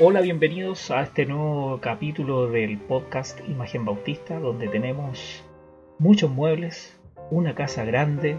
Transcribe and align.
Hola, 0.00 0.22
bienvenidos 0.22 0.90
a 0.90 1.02
este 1.02 1.24
nuevo 1.24 1.78
capítulo 1.80 2.48
del 2.48 2.78
podcast 2.78 3.38
Imagen 3.48 3.84
Bautista, 3.84 4.40
donde 4.40 4.66
tenemos 4.66 5.44
muchos 6.00 6.30
muebles, 6.30 6.98
una 7.30 7.54
casa 7.54 7.84
grande 7.84 8.36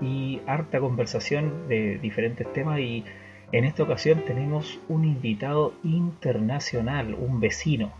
y 0.00 0.40
harta 0.46 0.80
conversación 0.80 1.68
de 1.68 1.98
diferentes 1.98 2.50
temas 2.54 2.80
y 2.80 3.04
en 3.52 3.64
esta 3.64 3.82
ocasión 3.82 4.24
tenemos 4.24 4.80
un 4.88 5.04
invitado 5.04 5.74
internacional, 5.84 7.14
un 7.14 7.38
vecino. 7.38 7.92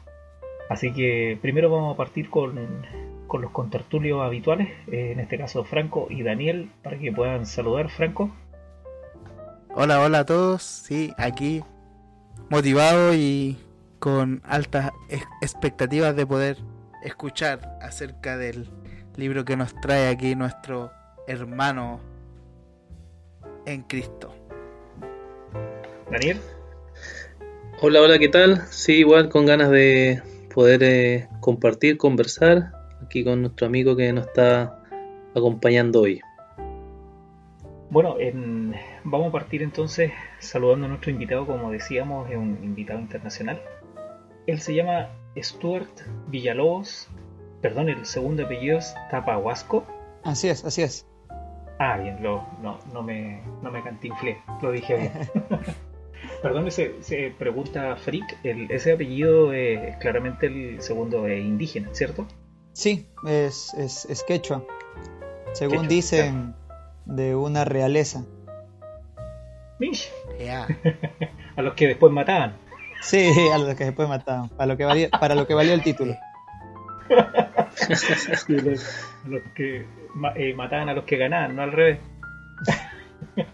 Así 0.70 0.92
que 0.92 1.38
primero 1.42 1.70
vamos 1.70 1.94
a 1.94 1.96
partir 1.98 2.30
con, 2.30 2.58
con 3.26 3.42
los 3.42 3.50
contertulios 3.50 4.22
habituales, 4.22 4.68
eh, 4.90 5.12
en 5.12 5.20
este 5.20 5.38
caso 5.38 5.64
Franco 5.64 6.06
y 6.10 6.22
Daniel, 6.22 6.70
para 6.82 6.98
que 6.98 7.12
puedan 7.12 7.46
saludar. 7.46 7.88
Franco. 7.90 8.34
Hola, 9.74 10.00
hola 10.00 10.20
a 10.20 10.24
todos. 10.26 10.62
Sí, 10.62 11.12
aquí 11.16 11.62
motivado 12.50 13.14
y 13.14 13.58
con 13.98 14.42
altas 14.44 14.90
expectativas 15.40 16.14
de 16.14 16.26
poder 16.26 16.58
escuchar 17.02 17.78
acerca 17.80 18.36
del 18.36 18.68
libro 19.16 19.44
que 19.44 19.56
nos 19.56 19.74
trae 19.80 20.08
aquí 20.08 20.34
nuestro 20.34 20.92
hermano 21.26 22.00
en 23.66 23.82
Cristo. 23.82 24.34
Daniel. 26.10 26.38
Hola, 27.80 28.02
hola, 28.02 28.18
¿qué 28.18 28.28
tal? 28.28 28.62
Sí, 28.70 28.98
igual 28.98 29.28
con 29.28 29.46
ganas 29.46 29.70
de 29.70 30.22
poder 30.54 30.82
eh, 30.82 31.28
compartir, 31.40 31.96
conversar 31.96 32.73
aquí 33.04 33.24
con 33.24 33.42
nuestro 33.42 33.66
amigo 33.66 33.96
que 33.96 34.12
nos 34.12 34.26
está 34.26 34.82
acompañando 35.34 36.02
hoy. 36.02 36.20
Bueno, 37.90 38.16
vamos 39.04 39.28
a 39.28 39.32
partir 39.32 39.62
entonces 39.62 40.10
saludando 40.40 40.86
a 40.86 40.88
nuestro 40.88 41.10
invitado, 41.10 41.46
como 41.46 41.70
decíamos, 41.70 42.28
es 42.30 42.36
un 42.36 42.58
invitado 42.62 42.98
internacional. 42.98 43.60
Él 44.46 44.60
se 44.60 44.74
llama 44.74 45.10
Stuart 45.36 46.00
Villalobos, 46.28 47.08
perdón, 47.62 47.88
el 47.88 48.04
segundo 48.04 48.44
apellido 48.44 48.78
es 48.78 48.94
Tapahuasco. 49.10 49.84
Así 50.24 50.48
es, 50.48 50.64
así 50.64 50.82
es. 50.82 51.06
Ah, 51.78 51.96
bien, 51.98 52.22
lo, 52.22 52.46
no, 52.62 52.78
no, 52.92 53.02
me, 53.02 53.42
no 53.62 53.70
me 53.70 53.82
cantinflé, 53.82 54.38
lo 54.62 54.72
dije 54.72 54.96
bien. 54.96 55.12
perdón, 56.42 56.70
se, 56.70 57.02
se 57.02 57.32
pregunta 57.38 57.96
Frick, 57.96 58.38
ese 58.42 58.92
apellido 58.92 59.52
es 59.52 59.96
claramente 59.96 60.46
el 60.46 60.80
segundo 60.80 61.28
indígena, 61.28 61.88
¿cierto? 61.92 62.26
Sí, 62.74 63.06
es, 63.26 63.72
es, 63.74 64.04
es 64.06 64.24
quechua. 64.24 64.64
Según 65.52 65.86
dicen 65.86 66.54
de 67.06 67.36
una 67.36 67.64
realeza. 67.64 68.24
Mish. 69.78 70.10
a 71.56 71.62
los 71.62 71.74
que 71.74 71.86
después 71.86 72.12
mataban. 72.12 72.56
Sí, 73.00 73.30
a 73.52 73.58
los 73.58 73.74
que 73.76 73.84
después 73.84 74.08
mataban. 74.08 74.48
Para 74.50 74.66
lo 74.66 74.76
que 74.76 74.84
valía, 74.84 75.08
para 75.08 75.36
lo 75.36 75.46
que 75.46 75.54
valió 75.54 75.72
el 75.72 75.82
título. 75.82 76.16
los, 77.88 79.42
que 79.54 79.86
eh, 80.36 80.54
mataban 80.54 80.88
a 80.88 80.94
los 80.94 81.04
que 81.04 81.16
ganaban, 81.16 81.54
no 81.54 81.62
al 81.62 81.72
revés. 81.72 82.00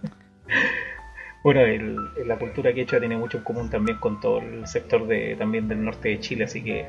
bueno, 1.45 1.61
el, 1.61 1.97
la 2.27 2.39
cultura 2.39 2.73
quechua 2.73 3.01
tiene 3.01 3.19
mucho 3.19 3.37
en 3.39 3.45
común 3.45 3.69
también 3.69 3.99
con 3.99 4.19
todo 4.19 4.39
el 4.39 4.67
sector 4.67 5.07
de 5.07 5.37
también 5.37 5.69
del 5.69 5.85
norte 5.85 6.09
de 6.09 6.21
Chile, 6.21 6.45
así 6.45 6.65
que. 6.65 6.87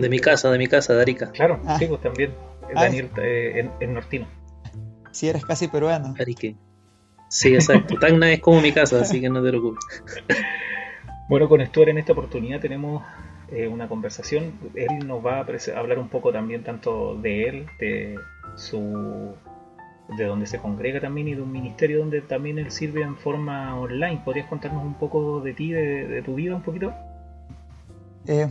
De 0.00 0.08
mi 0.08 0.18
casa, 0.18 0.50
de 0.50 0.58
mi 0.58 0.66
casa, 0.66 0.94
de 0.94 1.02
Arica. 1.02 1.30
Claro, 1.32 1.60
ah. 1.66 1.78
sí, 1.78 1.86
pues 1.86 2.00
también. 2.00 2.34
Ah, 2.74 2.84
Daniel 2.84 3.10
eh, 3.18 3.68
en 3.80 3.94
nortino. 3.94 4.26
Si 5.12 5.28
eres 5.28 5.44
casi 5.44 5.68
peruano. 5.68 6.14
Arique. 6.18 6.56
Sí, 7.28 7.54
exacto. 7.54 7.94
Tacna 7.96 8.32
es 8.32 8.40
como 8.40 8.60
mi 8.60 8.72
casa, 8.72 9.00
así 9.00 9.20
que 9.20 9.28
no 9.28 9.42
te 9.42 9.48
preocupes. 9.48 9.84
Bueno, 11.28 11.48
con 11.48 11.64
Stuart 11.64 11.90
en 11.90 11.98
esta 11.98 12.10
oportunidad 12.10 12.58
tenemos 12.58 13.04
eh, 13.52 13.68
una 13.68 13.86
conversación. 13.86 14.52
Él 14.74 15.06
nos 15.06 15.24
va 15.24 15.36
a 15.36 15.78
hablar 15.78 16.00
un 16.00 16.08
poco 16.08 16.32
también 16.32 16.64
tanto 16.64 17.14
de 17.14 17.44
él, 17.44 17.66
de 17.78 18.16
su 18.56 19.32
de 20.16 20.24
donde 20.24 20.48
se 20.48 20.58
congrega 20.58 21.00
también 21.00 21.28
y 21.28 21.34
de 21.36 21.42
un 21.42 21.52
ministerio 21.52 22.00
donde 22.00 22.20
también 22.20 22.58
él 22.58 22.72
sirve 22.72 23.02
en 23.02 23.16
forma 23.16 23.78
online. 23.78 24.22
¿Podrías 24.24 24.48
contarnos 24.48 24.84
un 24.84 24.94
poco 24.94 25.40
de 25.40 25.54
ti, 25.54 25.70
de, 25.70 26.20
tu 26.22 26.34
vida 26.34 26.56
un 26.56 26.62
poquito? 26.62 26.92
Eh, 28.26 28.48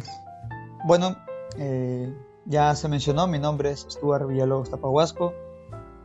bueno, 0.85 1.17
eh, 1.57 2.13
ya 2.45 2.75
se 2.75 2.87
mencionó, 2.87 3.27
mi 3.27 3.39
nombre 3.39 3.71
es 3.71 3.85
Stuart 3.89 4.27
Villalobos 4.27 4.69
Tapahuasco. 4.69 5.33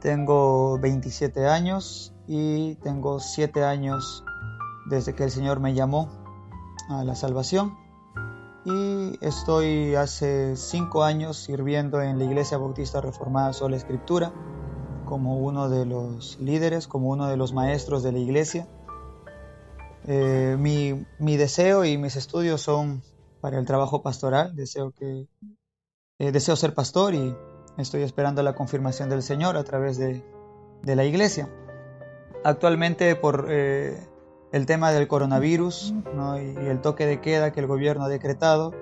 Tengo 0.00 0.78
27 0.78 1.46
años 1.46 2.12
y 2.26 2.74
tengo 2.76 3.20
7 3.20 3.64
años 3.64 4.24
desde 4.86 5.14
que 5.14 5.24
el 5.24 5.30
Señor 5.30 5.60
me 5.60 5.74
llamó 5.74 6.08
a 6.90 7.04
la 7.04 7.14
salvación. 7.14 7.76
Y 8.66 9.18
estoy 9.20 9.94
hace 9.94 10.56
5 10.56 11.02
años 11.04 11.36
sirviendo 11.36 12.00
en 12.00 12.18
la 12.18 12.24
Iglesia 12.24 12.58
Bautista 12.58 13.00
Reformada 13.00 13.52
Sola 13.52 13.76
Escritura 13.76 14.32
como 15.04 15.38
uno 15.38 15.68
de 15.68 15.86
los 15.86 16.38
líderes, 16.40 16.88
como 16.88 17.10
uno 17.10 17.28
de 17.28 17.36
los 17.36 17.52
maestros 17.52 18.02
de 18.02 18.12
la 18.12 18.18
iglesia. 18.18 18.66
Eh, 20.06 20.56
mi, 20.58 21.06
mi, 21.18 21.36
deseo 21.36 21.84
y 21.84 21.96
mis 21.96 22.16
estudios 22.16 22.60
son 22.60 23.02
para 23.44 23.58
el 23.58 23.66
trabajo 23.66 24.00
pastoral. 24.00 24.56
Deseo, 24.56 24.92
que, 24.92 25.28
eh, 26.18 26.32
deseo 26.32 26.56
ser 26.56 26.72
pastor 26.72 27.12
y 27.14 27.36
Estoy 27.76 28.02
esperando 28.02 28.42
la 28.42 28.54
confirmación 28.54 29.10
del 29.10 29.22
Señor 29.22 29.58
a 29.58 29.64
través 29.64 29.98
de, 29.98 30.22
la 30.84 31.04
iglesia. 31.04 31.50
Actualmente 32.42 33.16
por 33.16 33.48
eh, 33.50 33.98
el 34.52 34.64
tema 34.64 34.92
del 34.92 35.08
coronavirus 35.08 35.92
y, 36.40 36.66
el 36.66 36.80
toque 36.80 37.04
de 37.04 37.20
queda 37.20 37.52
que 37.52 37.60
el 37.60 37.66
gobierno 37.66 38.04
ha 38.04 38.08
decretado, 38.08 38.72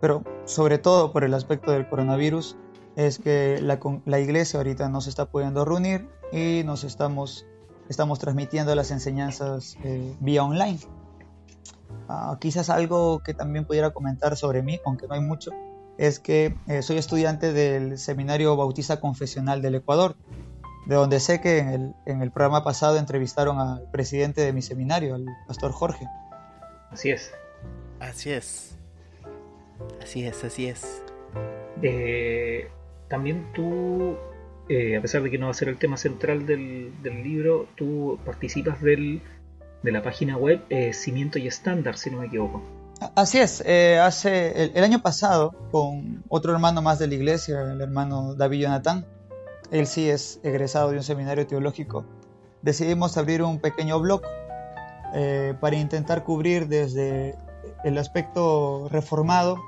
pero 0.00 0.24
sobre 0.44 0.76
todo 0.76 1.12
por 1.12 1.24
el 1.24 1.32
aspecto 1.32 1.70
del 1.70 1.88
coronavirus, 1.88 2.56
es 2.96 3.18
que 3.18 3.60
la, 3.62 4.20
iglesia 4.20 4.58
ahorita 4.58 4.90
no 4.90 5.00
se 5.00 5.08
está 5.08 5.26
pudiendo 5.26 5.64
reunir 5.64 6.06
y 6.32 6.64
nos 6.64 6.84
estamos, 6.84 7.46
estamos 7.88 8.18
transmitiendo 8.18 8.74
las 8.74 8.90
enseñanzas 8.90 9.78
eh, 9.84 10.14
vía 10.20 10.42
online. 10.42 10.80
Ah, 12.08 12.36
quizás 12.40 12.70
algo 12.70 13.20
que 13.20 13.34
también 13.34 13.64
pudiera 13.64 13.90
comentar 13.90 14.36
sobre 14.36 14.62
mí, 14.62 14.80
aunque 14.84 15.06
no 15.08 15.14
hay 15.14 15.20
mucho, 15.20 15.50
es 15.98 16.20
que 16.20 16.54
eh, 16.68 16.82
soy 16.82 16.98
estudiante 16.98 17.52
del 17.52 17.98
Seminario 17.98 18.56
Bautista 18.56 19.00
Confesional 19.00 19.62
del 19.62 19.76
Ecuador, 19.76 20.16
de 20.86 20.94
donde 20.94 21.18
sé 21.18 21.40
que 21.40 21.58
en 21.58 21.94
el, 22.22 22.30
programa 22.30 22.62
pasado 22.62 22.96
entrevistaron 22.98 23.58
al 23.58 23.90
presidente 23.90 24.42
de 24.42 24.52
mi 24.52 24.62
seminario, 24.62 25.16
al 25.16 25.26
pastor 25.48 25.72
Jorge. 25.72 26.06
Así 26.90 27.10
es. 27.10 27.32
Así 27.98 28.30
es. 28.30 28.76
Así 30.00 30.24
es, 30.24 30.44
así 30.44 30.68
es. 30.68 31.02
Eh, 31.82 32.68
también 33.08 33.52
tú, 33.52 34.16
eh, 34.68 34.96
a 34.96 35.02
pesar 35.02 35.22
de 35.22 35.30
que 35.30 35.38
no 35.38 35.46
va 35.46 35.50
a 35.50 35.54
ser 35.54 35.68
el 35.68 35.76
tema 35.76 35.96
central 35.96 36.46
del, 36.46 36.92
libro, 37.02 37.66
tú 37.74 38.18
participas 38.24 38.80
del, 38.80 39.22
de 39.82 39.92
la 39.92 40.02
página 40.02 40.36
web 40.36 40.62
Cimiento 40.92 41.38
y 41.38 41.46
Estándar, 41.46 41.96
si 41.96 42.10
no 42.10 42.18
me 42.18 42.26
equivoco. 42.26 42.62
Así 43.14 43.38
es, 43.38 43.62
eh, 43.66 43.98
hace 43.98 44.72
el, 44.74 44.82
año 44.82 45.02
pasado 45.02 45.54
con 45.70 46.24
otro 46.30 46.52
hermano 46.52 46.80
más 46.80 46.98
de 46.98 47.06
la 47.06 47.14
iglesia, 47.14 47.60
el 47.60 47.80
hermano 47.82 48.34
David 48.34 48.62
Jonathan, 48.62 49.06
él 49.70 49.86
sí 49.86 50.08
es 50.08 50.40
egresado 50.42 50.90
de 50.90 50.96
un 50.96 51.02
seminario 51.02 51.46
teológico, 51.46 52.06
decidimos 52.62 53.18
abrir 53.18 53.42
un 53.42 53.60
pequeño 53.60 54.00
blog 54.00 54.22
eh, 55.14 55.54
para 55.60 55.76
intentar 55.76 56.24
cubrir 56.24 56.68
desde 56.68 57.36
el 57.84 57.98
aspecto 57.98 58.88
reformado, 58.88 59.58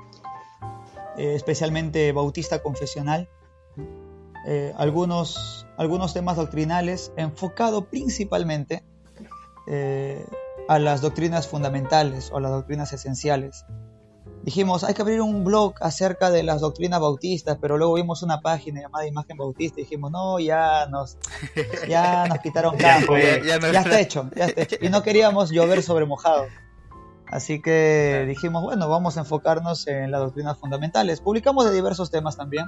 eh, 1.15 1.35
especialmente 1.35 2.11
bautista 2.11 2.63
confesional, 2.63 3.29
algunos, 4.77 5.67
algunos 5.77 6.13
temas 6.13 6.37
doctrinales 6.37 7.11
enfocado 7.17 7.85
principalmente 7.85 8.83
a 9.67 10.79
las 10.79 11.01
doctrinas 11.01 11.47
fundamentales 11.47 12.29
o 12.31 12.39
las 12.39 12.51
doctrinas 12.51 12.93
esenciales. 12.93 13.65
Dijimos, 14.43 14.83
hay 14.83 14.93
que 14.93 15.01
abrir 15.01 15.21
un 15.21 15.43
blog 15.43 15.73
acerca 15.81 16.31
de 16.31 16.43
las 16.43 16.61
doctrinas 16.61 17.01
bautistas, 17.01 17.57
pero 17.59 17.77
luego 17.77 17.95
vimos 17.95 18.23
una 18.23 18.39
página 18.39 18.81
llamada 18.81 19.05
Imagen 19.05 19.35
Bautista 19.37 19.81
y 19.81 19.83
dijimos, 19.83 20.11
no, 20.11 20.39
ya 20.39 20.87
nos, 20.87 21.17
ya 21.87 22.25
nos 22.27 22.39
quitaron 22.39 22.77
campo, 22.77 23.17
ya, 23.17 23.55
está 23.55 23.99
hecho, 23.99 24.29
ya 24.35 24.45
está 24.45 24.61
hecho. 24.61 24.77
Y 24.81 24.89
no 24.89 25.03
queríamos 25.03 25.51
llover 25.51 25.83
sobre 25.83 26.05
mojado. 26.05 26.45
Así 27.27 27.61
que 27.61 28.25
dijimos, 28.27 28.63
bueno, 28.63 28.87
vamos 28.89 29.17
a 29.17 29.21
enfocarnos 29.21 29.87
en 29.87 30.09
las 30.09 30.21
doctrinas 30.21 30.57
fundamentales. 30.57 31.21
Publicamos 31.21 31.65
de 31.65 31.71
diversos 31.71 32.09
temas 32.09 32.37
también, 32.37 32.65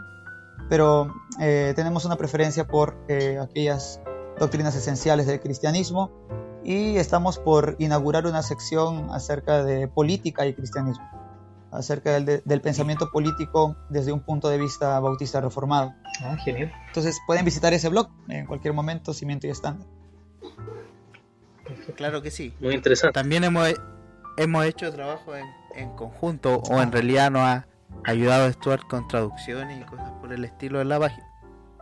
pero 0.70 1.14
eh, 1.40 1.74
tenemos 1.76 2.04
una 2.06 2.16
preferencia 2.16 2.68
por 2.68 2.98
eh, 3.08 3.40
aquellas 3.42 4.02
doctrinas 4.40 4.76
esenciales 4.76 5.26
del 5.26 5.40
cristianismo 5.40 6.12
y 6.63 6.98
estamos 6.98 7.40
por 7.40 7.75
inaugurar 7.80 8.25
una 8.25 8.44
sección 8.44 9.10
acerca 9.12 9.63
de 9.63 9.88
política 9.88 10.46
y 10.46 10.54
cristianismo. 10.54 11.04
acerca 11.72 12.19
del, 12.19 12.42
del, 12.44 12.62
pensamiento 12.62 13.10
político 13.12 13.78
desde 13.90 14.12
un 14.12 14.19
punto 14.19 14.50
de 14.50 14.58
vista 14.58 15.00
bautista 15.00 15.40
reformado. 15.40 15.94
Ah, 16.22 16.36
genial. 16.44 16.72
Entonces 16.88 17.18
pueden 17.25 17.46
visitar 17.46 17.74
ese 17.74 17.88
blog 17.88 18.10
en 18.28 18.46
cualquier 18.46 18.74
momento, 18.74 19.13
Cimiento 19.13 19.48
y 19.48 19.52
Estándar. 19.52 19.88
Claro 21.96 22.22
que 22.22 22.30
sí. 22.30 22.54
Muy 22.60 22.75
interesante. 22.75 23.14
También 23.14 23.46
hemos, 23.46 23.74
hemos 24.38 24.66
hecho 24.66 24.92
trabajo 24.92 25.34
en, 25.34 25.46
en 25.75 25.96
conjunto 25.96 26.62
o 26.69 26.81
en 26.81 26.92
realidad 26.92 27.31
nos 27.31 27.42
ha 27.44 27.68
ayudado 28.04 28.52
Stuart 28.52 28.88
con 28.90 29.07
traducciones 29.07 29.80
y 29.80 29.84
cosas 29.86 30.12
por 30.19 30.34
el 30.34 30.44
estilo 30.44 30.80
de 30.80 30.86
la 30.86 31.00
página. 31.00 31.25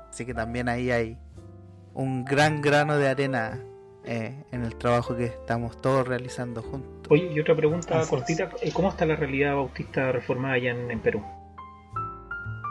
Así 0.09 0.25
que 0.25 0.35
también 0.35 0.69
ahí 0.69 0.91
hay 0.91 1.17
un 1.93 2.25
gran 2.25 2.61
grano 2.61 2.97
de 2.97 3.07
arena 3.07 3.59
eh, 4.11 4.33
en 4.51 4.63
el 4.63 4.75
trabajo 4.75 5.15
que 5.15 5.25
estamos 5.25 5.79
todos 5.79 6.07
realizando 6.07 6.63
juntos. 6.63 7.05
Oye, 7.11 7.31
y 7.31 7.39
otra 7.39 7.55
pregunta 7.55 8.01
cortita, 8.09 8.49
eh, 8.59 8.71
¿cómo 8.73 8.89
está 8.89 9.05
la 9.05 9.15
realidad 9.15 9.53
bautista 9.53 10.11
reformada 10.11 10.55
allá 10.55 10.71
en, 10.71 10.99
Perú? 10.99 11.21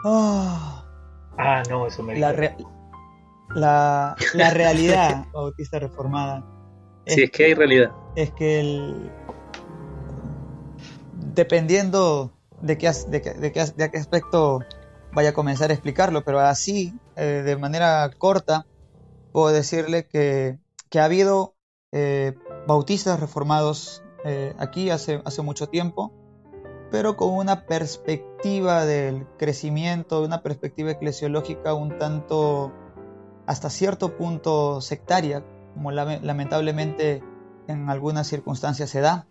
Oh, 0.03 0.83
ah, 1.37 1.63
no, 1.69 1.87
eso 1.87 2.03
me 2.03 2.19
la, 2.19 2.33
la, 3.55 4.17
la, 4.33 4.49
realidad 4.49 5.27
bautista 5.33 5.79
reformada. 5.79 6.43
Si 7.07 7.23
es, 7.23 7.31
que 7.31 7.45
hay 7.45 7.53
realidad. 7.53 7.91
Es 8.17 8.31
que 8.31 8.59
el, 8.59 9.09
dependiendo 11.33 12.33
de 12.59 12.77
qué, 12.77 12.91
de, 13.07 13.21
qué, 13.21 13.31
de, 13.31 13.53
qué, 13.53 13.63
de 13.63 13.91
qué 13.91 13.97
aspecto 13.97 14.59
vaya 15.13 15.29
a 15.29 15.33
comenzar 15.33 15.69
a 15.69 15.73
explicarlo, 15.73 16.25
pero 16.25 16.41
así, 16.41 16.93
eh, 17.15 17.43
de 17.45 17.55
manera 17.55 18.11
corta, 18.17 18.65
puedo 19.31 19.53
decirle 19.53 20.05
que, 20.05 20.57
que 20.89 20.99
ha 20.99 21.05
habido 21.05 21.55
eh, 21.91 22.35
bautistas 22.67 23.19
reformados 23.19 24.03
eh, 24.25 24.53
aquí 24.57 24.89
hace, 24.89 25.21
hace 25.25 25.41
mucho 25.41 25.67
tiempo, 25.67 26.13
pero 26.91 27.15
con 27.15 27.33
una 27.33 27.65
perspectiva 27.65 28.85
del 28.85 29.27
crecimiento, 29.37 30.23
una 30.23 30.41
perspectiva 30.41 30.91
eclesiológica 30.91 31.73
un 31.73 31.97
tanto, 31.97 32.73
hasta 33.45 33.69
cierto 33.69 34.17
punto, 34.17 34.81
sectaria, 34.81 35.43
como 35.73 35.91
lamentablemente 35.91 37.23
en 37.67 37.89
algunas 37.89 38.27
circunstancias 38.27 38.89
se 38.89 39.01
da. 39.01 39.27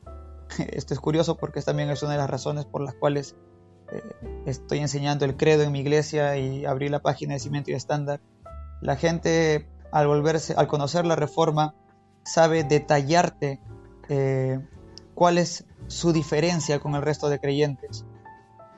Esto 0.59 0.95
es 0.95 1.01
curioso 1.01 1.37
porque 1.37 1.61
también 1.61 1.91
es 1.91 2.03
una 2.03 2.13
de 2.13 2.19
las 2.19 2.31
razones 2.31 2.65
por 2.65 2.81
las 2.81 2.95
cuales 2.95 3.37
eh, 3.93 4.03
estoy 4.47 4.79
enseñando 4.79 5.25
el 5.25 5.37
credo 5.37 5.65
en 5.65 5.73
mi 5.73 5.81
iglesia 5.81 6.37
y 6.37 6.65
abrí 6.65 6.89
la 6.89 7.01
página 7.01 7.35
de 7.35 7.41
cimiento 7.41 7.71
y 7.71 7.75
estándar. 7.75 8.21
La 8.81 8.97
gente 8.97 9.69
al 9.91 10.07
volverse, 10.07 10.55
al 10.57 10.67
conocer 10.67 11.07
la 11.07 11.17
reforma, 11.17 11.75
sabe 12.25 12.65
detallarte 12.65 13.61
eh, 14.09 14.61
cuál 15.15 15.39
es 15.39 15.65
su 15.87 16.13
diferencia 16.13 16.81
con 16.81 16.95
el 16.95 17.03
resto 17.03 17.29
de 17.29 17.41
creyentes, 17.41 18.05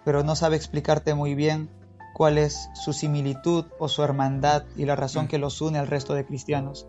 pero 0.04 0.22
no 0.22 0.36
sabe 0.36 0.56
explicarte 0.56 1.14
muy 1.14 1.34
bien 1.34 1.68
cuál 2.14 2.38
es 2.38 2.70
su 2.74 2.92
similitud 2.92 3.66
o 3.78 3.88
su 3.88 4.02
hermandad 4.02 4.64
y 4.76 4.84
la 4.84 4.96
razón 4.96 5.24
mm. 5.24 5.28
que 5.28 5.38
los 5.38 5.60
une 5.60 5.78
al 5.78 5.86
resto 5.86 6.14
de 6.14 6.24
cristianos. 6.24 6.86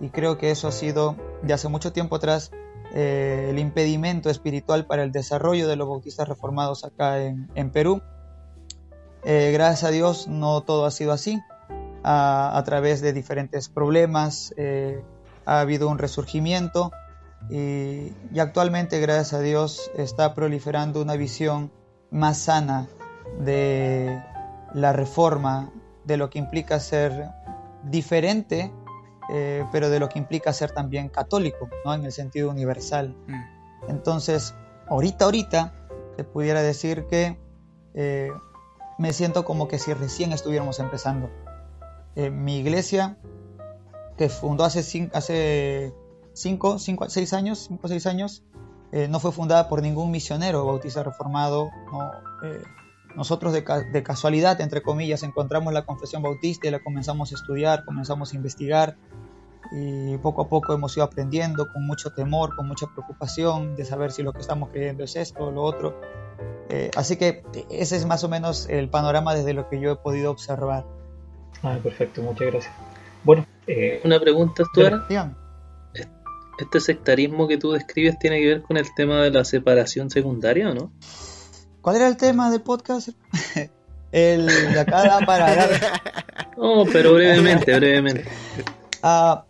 Y 0.00 0.10
creo 0.10 0.38
que 0.38 0.50
eso 0.50 0.68
ha 0.68 0.72
sido 0.72 1.16
de 1.42 1.52
hace 1.52 1.68
mucho 1.68 1.92
tiempo 1.92 2.16
atrás 2.16 2.52
eh, 2.94 3.48
el 3.50 3.58
impedimento 3.58 4.30
espiritual 4.30 4.86
para 4.86 5.02
el 5.02 5.12
desarrollo 5.12 5.68
de 5.68 5.76
los 5.76 5.88
bautistas 5.88 6.28
reformados 6.28 6.84
acá 6.84 7.18
en, 7.20 7.70
Perú. 7.70 8.00
Eh, 9.24 9.50
gracias 9.52 9.84
a 9.84 9.90
Dios 9.90 10.28
no 10.28 10.62
todo 10.62 10.86
ha 10.86 10.90
sido 10.90 11.12
así. 11.12 11.40
A, 12.04 12.62
través 12.64 13.00
de 13.00 13.12
diferentes 13.12 13.68
problemas 13.68 14.54
eh, 14.56 15.02
ha 15.44 15.60
habido 15.60 15.88
un 15.88 15.98
resurgimiento 15.98 16.92
y, 17.50 18.12
y, 18.32 18.38
actualmente 18.38 19.00
gracias 19.00 19.34
a 19.34 19.40
Dios 19.40 19.90
está 19.96 20.34
proliferando 20.34 21.02
una 21.02 21.16
visión 21.16 21.70
más 22.10 22.38
sana 22.38 22.86
de 23.40 24.22
la 24.74 24.92
reforma, 24.92 25.70
de 26.04 26.16
lo 26.16 26.30
que 26.30 26.38
implica 26.38 26.80
ser 26.80 27.30
diferente 27.82 28.72
eh, 29.28 29.66
pero 29.70 29.90
de 29.90 30.00
lo 30.00 30.08
que 30.08 30.18
implica 30.18 30.52
ser 30.52 30.70
también 30.70 31.10
católico, 31.10 31.68
¿no? 31.84 31.92
En 31.92 32.04
el 32.04 32.12
sentido 32.12 32.50
universal. 32.50 33.14
Mm. 33.26 33.90
Entonces, 33.90 34.54
ahorita, 34.88 35.26
ahorita, 35.26 35.74
te 36.16 36.24
pudiera 36.24 36.62
decir 36.62 37.06
que 37.06 37.38
eh, 37.94 38.32
me 38.98 39.12
siento 39.12 39.44
como 39.44 39.68
que 39.68 39.78
si 39.78 39.92
recién 39.92 40.32
estuviéramos 40.32 40.80
empezando. 40.80 41.30
Eh, 42.18 42.30
mi 42.30 42.58
iglesia, 42.58 43.16
que 44.16 44.28
fundó 44.28 44.64
hace, 44.64 44.82
cinco, 44.82 45.16
hace 45.16 45.92
años, 47.32 47.58
cinco 47.68 47.86
o 47.86 47.88
seis 47.88 48.06
años, 48.06 48.42
no 49.08 49.20
fue 49.20 49.32
fundada 49.32 49.68
por 49.68 49.82
ningún 49.82 50.10
misionero 50.10 50.64
bautista 50.64 51.02
reformado, 51.02 51.70
no, 51.92 52.10
nosotros 53.14 53.52
de, 53.52 53.62
de, 53.92 54.02
casualidad, 54.02 54.60
entre 54.60 54.82
comillas, 54.82 55.22
encontramos 55.22 55.72
la 55.72 55.84
confesión 55.84 56.22
bautista 56.22 56.66
y 56.66 56.70
la 56.72 56.80
comenzamos 56.80 57.30
a 57.30 57.36
estudiar, 57.36 57.84
comenzamos 57.84 58.32
a 58.32 58.36
investigar 58.36 58.96
y 59.70 60.16
poco 60.18 60.42
a 60.42 60.48
poco 60.48 60.72
hemos 60.72 60.96
ido 60.96 61.04
aprendiendo 61.04 61.66
con 61.72 61.86
mucho 61.86 62.10
temor, 62.10 62.56
con 62.56 62.66
mucha 62.66 62.86
preocupación 62.86 63.76
de 63.76 63.84
saber 63.84 64.12
si 64.12 64.22
lo 64.22 64.32
que 64.32 64.40
estamos 64.40 64.70
creyendo 64.70 65.04
es 65.04 65.16
esto 65.16 65.44
o 65.44 65.50
lo 65.50 65.62
otro. 65.62 66.00
Eh, 66.68 66.90
así 66.96 67.16
que 67.16 67.44
ese 67.70 67.96
es 67.96 68.06
más 68.06 68.24
o 68.24 68.28
menos 68.28 68.68
el 68.68 68.88
panorama 68.90 69.34
desde 69.34 69.54
lo 69.54 69.68
que 69.68 69.80
yo 69.80 69.92
he 69.92 69.96
podido 69.96 70.30
observar. 70.30 70.86
Ah, 71.62 71.78
perfecto, 71.82 72.22
muchas 72.22 72.46
gracias. 72.48 72.74
Bueno, 73.24 73.46
eh, 73.66 74.00
una 74.04 74.20
pregunta, 74.20 74.64
Stuart. 74.64 75.10
¿Este 76.58 76.80
sectarismo 76.80 77.46
que 77.46 77.56
tú 77.56 77.72
describes 77.72 78.18
tiene 78.18 78.40
que 78.40 78.46
ver 78.46 78.62
con 78.62 78.76
el 78.76 78.86
tema 78.94 79.22
de 79.22 79.30
la 79.30 79.44
separación 79.44 80.10
secundaria 80.10 80.70
o 80.70 80.74
no? 80.74 80.92
¿Cuál 81.80 81.96
era 81.96 82.08
el 82.08 82.16
tema 82.16 82.50
del 82.50 82.62
podcast? 82.62 83.10
el 84.12 84.46
de 84.46 84.80
acá 84.80 85.20
para... 85.24 85.68
No, 86.56 86.84
pero 86.92 87.14
brevemente, 87.14 87.72
brevemente. 87.76 88.24
Ah, 89.00 89.44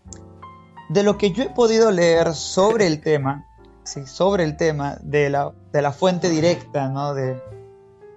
de 0.90 1.02
lo 1.02 1.16
que 1.16 1.32
yo 1.32 1.44
he 1.44 1.48
podido 1.48 1.90
leer 1.90 2.34
sobre 2.34 2.86
el 2.86 3.00
tema, 3.00 3.46
sí, 3.84 4.06
sobre 4.06 4.44
el 4.44 4.58
tema 4.58 4.98
de 5.00 5.30
la, 5.30 5.52
de 5.72 5.80
la 5.80 5.92
fuente 5.92 6.28
directa, 6.28 6.90
¿no? 6.90 7.14
de, 7.14 7.40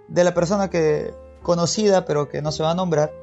de 0.10 0.24
la 0.26 0.34
persona 0.34 0.70
que 0.70 1.14
conocida 1.42 2.04
pero 2.04 2.28
que 2.28 2.42
no 2.42 2.52
se 2.52 2.64
va 2.64 2.72
a 2.72 2.76
nombrar, 2.76 3.14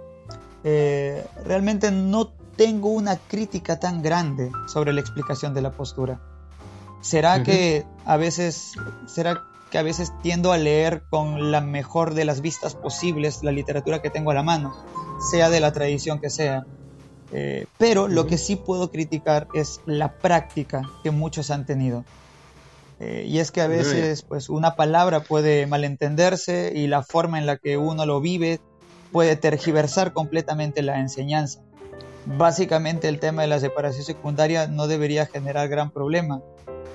eh, 0.64 1.24
realmente 1.44 1.90
no 1.90 2.32
tengo 2.56 2.88
una 2.88 3.16
crítica 3.16 3.78
tan 3.78 4.02
grande 4.02 4.50
sobre 4.66 4.92
la 4.92 5.00
explicación 5.00 5.54
de 5.54 5.62
la 5.62 5.70
postura. 5.70 6.20
¿Será 7.00 7.44
que 7.44 7.86
a 8.04 8.16
veces, 8.16 8.72
será 9.06 9.44
que 9.70 9.78
a 9.78 9.82
veces 9.82 10.12
tiendo 10.22 10.52
a 10.52 10.58
leer 10.58 11.02
con 11.10 11.52
la 11.52 11.60
mejor 11.60 12.14
de 12.14 12.24
las 12.24 12.40
vistas 12.40 12.74
posibles 12.74 13.42
la 13.42 13.52
literatura 13.52 14.02
que 14.02 14.10
tengo 14.10 14.30
a 14.30 14.34
la 14.34 14.42
mano, 14.42 14.74
sea 15.30 15.50
de 15.50 15.60
la 15.60 15.72
tradición 15.72 16.20
que 16.20 16.30
sea. 16.30 16.64
Eh, 17.30 17.66
pero 17.76 18.08
lo 18.08 18.26
que 18.26 18.38
sí 18.38 18.56
puedo 18.56 18.90
criticar 18.90 19.48
es 19.52 19.80
la 19.84 20.14
práctica 20.14 20.82
que 21.02 21.10
muchos 21.10 21.50
han 21.50 21.66
tenido. 21.66 22.04
Eh, 23.00 23.26
y 23.28 23.38
es 23.38 23.52
que 23.52 23.60
a 23.60 23.68
veces 23.68 24.22
pues, 24.22 24.48
una 24.48 24.74
palabra 24.74 25.20
puede 25.20 25.66
malentenderse 25.66 26.72
y 26.74 26.88
la 26.88 27.02
forma 27.02 27.38
en 27.38 27.46
la 27.46 27.56
que 27.56 27.76
uno 27.76 28.06
lo 28.06 28.20
vive 28.20 28.60
puede 29.12 29.36
tergiversar 29.36 30.12
completamente 30.12 30.82
la 30.82 31.00
enseñanza. 31.00 31.60
Básicamente 32.26 33.08
el 33.08 33.20
tema 33.20 33.42
de 33.42 33.48
la 33.48 33.60
separación 33.60 34.04
secundaria 34.04 34.66
no 34.66 34.86
debería 34.86 35.26
generar 35.26 35.68
gran 35.68 35.90
problema 35.90 36.42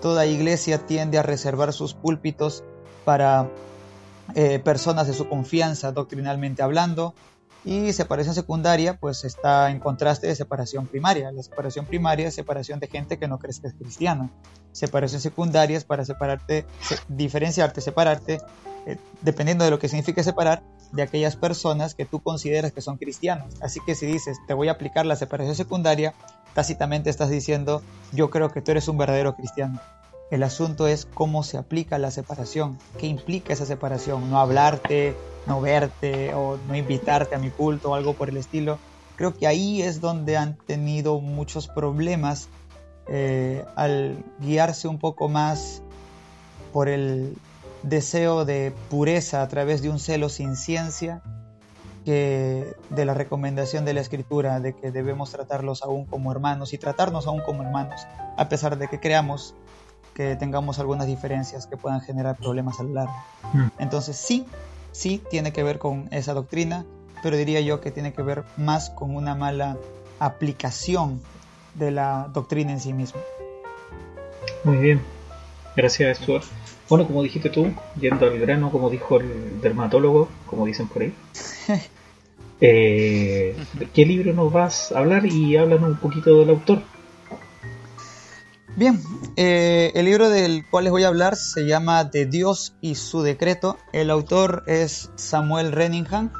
toda 0.03 0.25
iglesia 0.25 0.85
tiende 0.85 1.17
a 1.17 1.23
reservar 1.23 1.71
sus 1.71 1.93
púlpitos 1.93 2.61
para 3.05 3.49
eh, 4.35 4.59
personas 4.59 5.07
de 5.07 5.13
su 5.13 5.29
confianza 5.29 5.93
doctrinalmente 5.93 6.61
hablando 6.61 7.13
y 7.63 7.93
separación 7.93 8.35
secundaria 8.35 8.97
pues 8.97 9.23
está 9.23 9.71
en 9.71 9.79
contraste 9.79 10.27
de 10.27 10.35
separación 10.35 10.87
primaria. 10.87 11.31
La 11.31 11.41
separación 11.41 11.85
primaria 11.85 12.27
es 12.27 12.35
separación 12.35 12.81
de 12.81 12.87
gente 12.87 13.17
que 13.17 13.29
no 13.29 13.39
crees 13.39 13.61
que 13.61 13.67
es 13.67 13.75
cristiana. 13.75 14.29
Separación 14.73 15.21
secundaria 15.21 15.77
es 15.77 15.85
para 15.85 16.03
separarte, 16.03 16.65
diferenciarte, 17.07 17.79
separarte, 17.79 18.41
eh, 18.85 18.97
dependiendo 19.21 19.63
de 19.63 19.71
lo 19.71 19.79
que 19.79 19.87
signifique 19.87 20.21
separar, 20.21 20.63
de 20.93 21.01
aquellas 21.01 21.35
personas 21.35 21.95
que 21.95 22.05
tú 22.05 22.21
consideras 22.21 22.71
que 22.71 22.81
son 22.81 22.97
cristianos. 22.97 23.53
Así 23.61 23.79
que 23.85 23.95
si 23.95 24.05
dices, 24.05 24.37
te 24.47 24.53
voy 24.53 24.69
a 24.69 24.73
aplicar 24.73 25.05
la 25.05 25.15
separación 25.15 25.55
secundaria, 25.55 26.13
tácitamente 26.53 27.09
estás 27.09 27.31
diciendo, 27.31 27.81
yo 28.11 28.29
creo 28.29 28.51
que 28.51 28.61
tú 28.61 28.71
eres 28.71 28.87
un 28.87 28.97
verdadero 28.97 29.35
cristiano. 29.35 29.81
El 30.29 30.43
asunto 30.43 30.87
es 30.87 31.05
cómo 31.05 31.43
se 31.43 31.57
aplica 31.57 31.97
la 31.97 32.11
separación, 32.11 32.77
qué 32.99 33.07
implica 33.07 33.53
esa 33.53 33.65
separación, 33.65 34.29
no 34.29 34.39
hablarte, 34.39 35.15
no 35.47 35.61
verte 35.61 36.33
o 36.35 36.57
no 36.67 36.75
invitarte 36.75 37.35
a 37.35 37.39
mi 37.39 37.49
culto 37.49 37.91
o 37.91 37.95
algo 37.95 38.13
por 38.13 38.29
el 38.29 38.37
estilo. 38.37 38.77
Creo 39.15 39.33
que 39.35 39.47
ahí 39.47 39.81
es 39.81 39.99
donde 39.99 40.37
han 40.37 40.57
tenido 40.57 41.19
muchos 41.19 41.67
problemas 41.67 42.49
eh, 43.07 43.65
al 43.75 44.23
guiarse 44.39 44.87
un 44.87 44.99
poco 44.99 45.27
más 45.27 45.81
por 46.71 46.87
el 46.87 47.35
deseo 47.83 48.45
de 48.45 48.73
pureza 48.89 49.41
a 49.41 49.47
través 49.47 49.81
de 49.81 49.89
un 49.89 49.99
celo 49.99 50.29
sin 50.29 50.55
ciencia 50.55 51.21
que 52.05 52.75
de 52.89 53.05
la 53.05 53.13
recomendación 53.13 53.85
de 53.85 53.93
la 53.93 54.01
escritura 54.01 54.59
de 54.59 54.73
que 54.73 54.91
debemos 54.91 55.31
tratarlos 55.31 55.83
aún 55.83 56.05
como 56.05 56.31
hermanos 56.31 56.73
y 56.73 56.77
tratarnos 56.77 57.27
aún 57.27 57.41
como 57.41 57.63
hermanos, 57.63 58.01
a 58.37 58.49
pesar 58.49 58.77
de 58.77 58.87
que 58.87 58.99
creamos 58.99 59.55
que 60.13 60.35
tengamos 60.35 60.79
algunas 60.79 61.07
diferencias 61.07 61.65
que 61.65 61.77
puedan 61.77 62.01
generar 62.01 62.35
problemas 62.37 62.79
a 62.79 62.83
lo 62.83 62.93
largo. 62.93 63.15
Mm. 63.53 63.67
Entonces 63.79 64.17
sí, 64.17 64.45
sí 64.91 65.21
tiene 65.29 65.53
que 65.53 65.63
ver 65.63 65.79
con 65.79 66.07
esa 66.11 66.33
doctrina, 66.33 66.85
pero 67.23 67.37
diría 67.37 67.61
yo 67.61 67.81
que 67.81 67.91
tiene 67.91 68.13
que 68.13 68.21
ver 68.21 68.43
más 68.57 68.89
con 68.89 69.15
una 69.15 69.33
mala 69.33 69.77
aplicación 70.19 71.21
de 71.73 71.91
la 71.91 72.29
doctrina 72.33 72.71
en 72.71 72.79
sí 72.79 72.93
misma. 72.93 73.21
Muy 74.63 74.77
bien. 74.77 75.01
Gracias, 75.75 76.19
Stuart. 76.19 76.43
Bueno, 76.93 77.07
como 77.07 77.23
dijiste 77.23 77.49
tú, 77.49 77.73
yendo 77.99 78.27
al 78.27 78.37
grano, 78.37 78.71
como 78.71 78.87
dijo 78.91 79.19
el 79.19 79.59
dermatólogo, 79.61 80.29
como 80.45 80.67
dicen 80.67 80.87
por 80.87 81.01
ahí. 81.01 81.11
eh, 82.61 83.55
¿de 83.73 83.85
¿Qué 83.87 84.05
libro 84.05 84.31
nos 84.31 84.53
vas 84.53 84.91
a 84.91 84.99
hablar? 84.99 85.25
Y 85.25 85.57
háblanos 85.57 85.89
un 85.89 85.97
poquito 85.97 86.37
del 86.37 86.51
autor. 86.51 86.83
Bien, 88.75 89.01
eh, 89.37 89.91
el 89.95 90.05
libro 90.05 90.29
del 90.29 90.69
cual 90.69 90.83
les 90.83 90.91
voy 90.91 91.03
a 91.03 91.07
hablar 91.07 91.35
se 91.35 91.65
llama 91.65 92.03
De 92.03 92.27
Dios 92.27 92.75
y 92.79 92.93
su 92.93 93.23
decreto. 93.23 93.79
El 93.91 94.11
autor 94.11 94.61
es 94.67 95.09
Samuel 95.15 95.71
Renningham. 95.71 96.31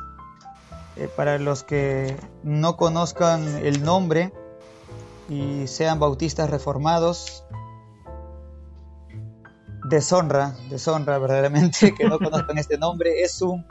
Eh, 0.97 1.09
para 1.15 1.39
los 1.39 1.63
que 1.63 2.15
no 2.43 2.77
conozcan 2.77 3.65
el 3.65 3.83
nombre 3.83 4.31
y 5.29 5.65
sean 5.65 5.99
bautistas 5.99 6.51
reformados, 6.51 7.43
deshonra, 9.85 10.55
deshonra 10.69 11.17
verdaderamente 11.17 11.93
que 11.93 12.05
no 12.05 12.19
conozcan 12.19 12.57
este 12.57 12.77
nombre. 12.77 13.21
Es 13.21 13.41
un, 13.41 13.65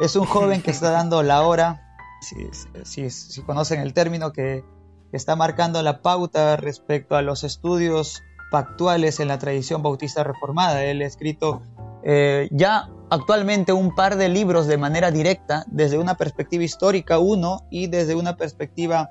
es 0.00 0.16
un 0.16 0.24
joven 0.26 0.62
que 0.62 0.70
está 0.70 0.90
dando 0.90 1.22
la 1.22 1.42
hora, 1.42 1.82
si, 2.20 2.48
si- 2.84 3.10
si 3.10 3.42
conocen 3.42 3.80
el 3.80 3.92
término, 3.92 4.32
que 4.32 4.64
está 5.12 5.36
marcando 5.36 5.82
la 5.82 6.02
pauta 6.02 6.56
respecto 6.56 7.16
a 7.16 7.22
los 7.22 7.44
estudios 7.44 8.22
pactuales 8.50 9.20
en 9.20 9.28
la 9.28 9.38
tradición 9.38 9.82
bautista 9.82 10.24
reformada. 10.24 10.84
Él 10.84 11.02
ha 11.02 11.06
escrito 11.06 11.62
eh, 12.04 12.48
ya 12.52 12.88
actualmente 13.10 13.72
un 13.72 13.94
par 13.94 14.16
de 14.16 14.28
libros 14.28 14.66
de 14.66 14.76
manera 14.78 15.10
directa, 15.10 15.64
desde 15.68 15.98
una 15.98 16.16
perspectiva 16.16 16.62
histórica 16.64 17.18
uno 17.18 17.66
y 17.70 17.86
desde 17.88 18.14
una 18.14 18.36
perspectiva 18.36 19.10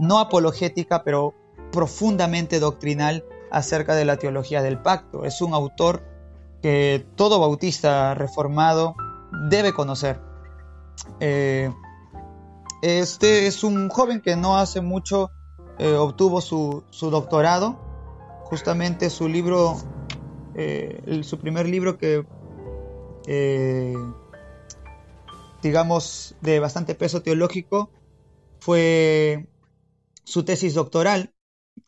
no 0.00 0.18
apologética, 0.18 1.02
pero 1.04 1.34
profundamente 1.70 2.58
doctrinal 2.60 3.24
acerca 3.54 3.94
de 3.94 4.04
la 4.04 4.16
teología 4.16 4.62
del 4.62 4.78
pacto. 4.78 5.24
Es 5.24 5.40
un 5.40 5.54
autor 5.54 6.02
que 6.60 7.06
todo 7.14 7.38
bautista 7.38 8.14
reformado 8.14 8.96
debe 9.48 9.72
conocer. 9.72 10.20
Eh, 11.20 11.72
este 12.82 13.46
es 13.46 13.62
un 13.62 13.88
joven 13.88 14.20
que 14.20 14.34
no 14.34 14.58
hace 14.58 14.80
mucho 14.80 15.30
eh, 15.78 15.94
obtuvo 15.94 16.40
su, 16.40 16.82
su 16.90 17.10
doctorado. 17.10 17.78
Justamente 18.46 19.08
su 19.08 19.28
libro, 19.28 19.76
eh, 20.54 21.20
su 21.22 21.38
primer 21.38 21.68
libro 21.68 21.96
que, 21.96 22.26
digamos, 25.62 26.34
de 26.40 26.58
bastante 26.58 26.94
peso 26.94 27.22
teológico 27.22 27.90
fue 28.60 29.46
su 30.24 30.44
tesis 30.44 30.74
doctoral, 30.74 31.33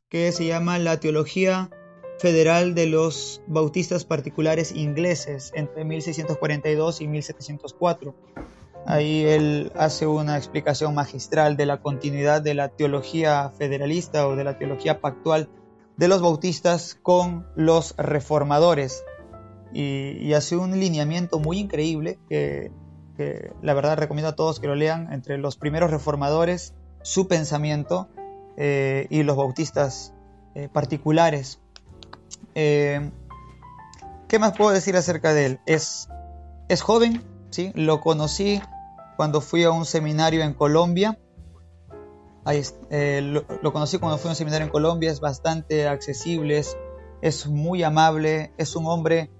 que 0.08 0.30
se 0.30 0.46
llama 0.46 0.78
La 0.78 1.00
Teología 1.00 1.70
Federal 2.18 2.74
de 2.74 2.86
los 2.86 3.42
Bautistas 3.48 4.04
Particulares 4.04 4.72
Ingleses 4.72 5.52
entre 5.54 5.84
1642 5.84 7.00
y 7.00 7.08
1704. 7.08 8.14
Ahí 8.86 9.24
él 9.24 9.72
hace 9.74 10.06
una 10.06 10.36
explicación 10.36 10.94
magistral 10.94 11.56
de 11.56 11.66
la 11.66 11.80
continuidad 11.80 12.40
de 12.40 12.54
la 12.54 12.68
teología 12.68 13.50
federalista 13.50 14.28
o 14.28 14.36
de 14.36 14.44
la 14.44 14.58
teología 14.58 15.00
pactual 15.00 15.48
de 15.96 16.06
los 16.06 16.22
bautistas 16.22 16.96
con 17.02 17.46
los 17.56 17.96
reformadores. 17.96 19.04
Y, 19.72 20.32
hace 20.34 20.56
un 20.56 20.78
lineamiento 20.78 21.40
muy 21.40 21.58
increíble 21.58 22.18
que 22.28 22.70
la 23.60 23.74
verdad 23.74 23.98
recomiendo 23.98 24.28
a 24.28 24.36
todos 24.36 24.60
que 24.60 24.68
lo 24.68 24.76
lean 24.76 25.12
entre 25.12 25.36
los 25.36 25.56
primeros 25.56 25.90
reformadores, 25.90 26.74
su 27.02 27.26
pensamiento 27.26 28.08
eh, 28.56 29.06
y 29.10 29.22
los 29.22 29.36
bautistas 29.36 30.14
eh, 30.54 30.68
particulares. 30.72 31.60
Eh, 32.54 33.10
¿Qué 34.28 34.38
más 34.38 34.56
puedo 34.56 34.70
decir 34.70 34.96
acerca 34.96 35.34
de 35.34 35.46
él? 35.46 35.60
Es, 35.66 36.08
es 36.68 36.82
joven, 36.82 37.22
¿sí? 37.50 37.70
Lo 37.74 38.00
conocí 38.00 38.60
cuando 39.16 39.40
fui 39.40 39.64
a 39.64 39.70
un 39.70 39.84
seminario 39.84 40.42
en 40.42 40.54
Colombia. 40.54 41.18
Ahí 42.44 42.62
lo, 42.90 43.44
lo 43.62 43.72
conocí 43.72 43.98
cuando 43.98 44.18
fui 44.18 44.28
a 44.28 44.32
un 44.32 44.36
seminario 44.36 44.66
en 44.66 44.72
Colombia. 44.72 45.10
Es 45.10 45.20
bastante 45.20 45.86
accesible, 45.86 46.58
es, 46.58 46.76
es 47.20 47.46
muy 47.46 47.82
amable, 47.82 48.52
es 48.56 48.74
un 48.74 48.86
hombre. 48.86 49.30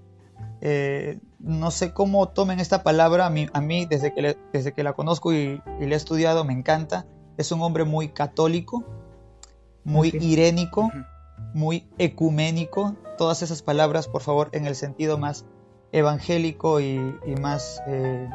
no 1.39 1.71
sé 1.71 1.93
cómo 1.93 2.29
tomen 2.29 2.59
esta 2.59 2.83
palabra. 2.83 3.25
A 3.25 3.29
mí, 3.29 3.47
a 3.51 3.61
mí 3.61 3.85
desde, 3.85 4.13
que 4.13 4.37
desde 4.53 4.73
que 4.73 4.83
la 4.83 4.93
conozco 4.93 5.33
y, 5.33 5.61
y 5.79 5.85
la 5.85 5.93
he 5.93 5.97
estudiado, 5.97 6.43
me 6.43 6.53
encanta. 6.53 7.07
Es 7.37 7.51
un 7.51 7.61
hombre 7.61 7.83
muy 7.83 8.09
católico, 8.09 8.83
muy 9.87 10.09
irénico 10.21 10.91
muy 11.53 11.87
ecuménico, 11.97 12.95
todas 13.17 13.41
esas 13.41 13.61
palabras, 13.63 14.07
por 14.07 14.21
favor, 14.21 14.49
en 14.51 14.67
el 14.67 14.75
sentido 14.75 15.17
más 15.17 15.45
evangélico 15.91 16.79
y, 16.79 16.95
y 17.25 17.35
más 17.35 17.81
eh, 17.87 18.27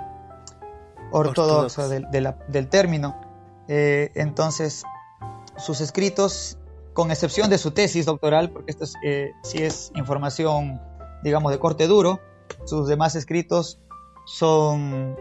ortodoxo 1.13 1.43
Ortodoxo. 1.83 1.89
del, 1.89 2.11
de 2.11 2.21
la- 2.21 2.39
del 2.49 2.69
término. 2.69 3.21
Eh, 3.69 4.11
entonces, 4.15 4.85
sus 5.57 5.81
escritos, 5.81 6.59
con 6.95 7.11
excepción 7.11 7.51
de 7.51 7.59
su 7.59 7.71
tesis 7.73 8.07
doctoral, 8.07 8.51
porque 8.51 8.71
esto 8.73 8.85
es, 8.85 8.95
eh, 9.05 9.33
sí 9.43 9.63
es 9.63 9.93
información, 9.95 10.81
digamos, 11.23 11.53
de 11.53 11.59
corte 11.59 11.87
duro, 11.87 12.21
sus 12.65 12.89
demás 12.89 13.15
escritos 13.15 13.79
son 14.27 15.17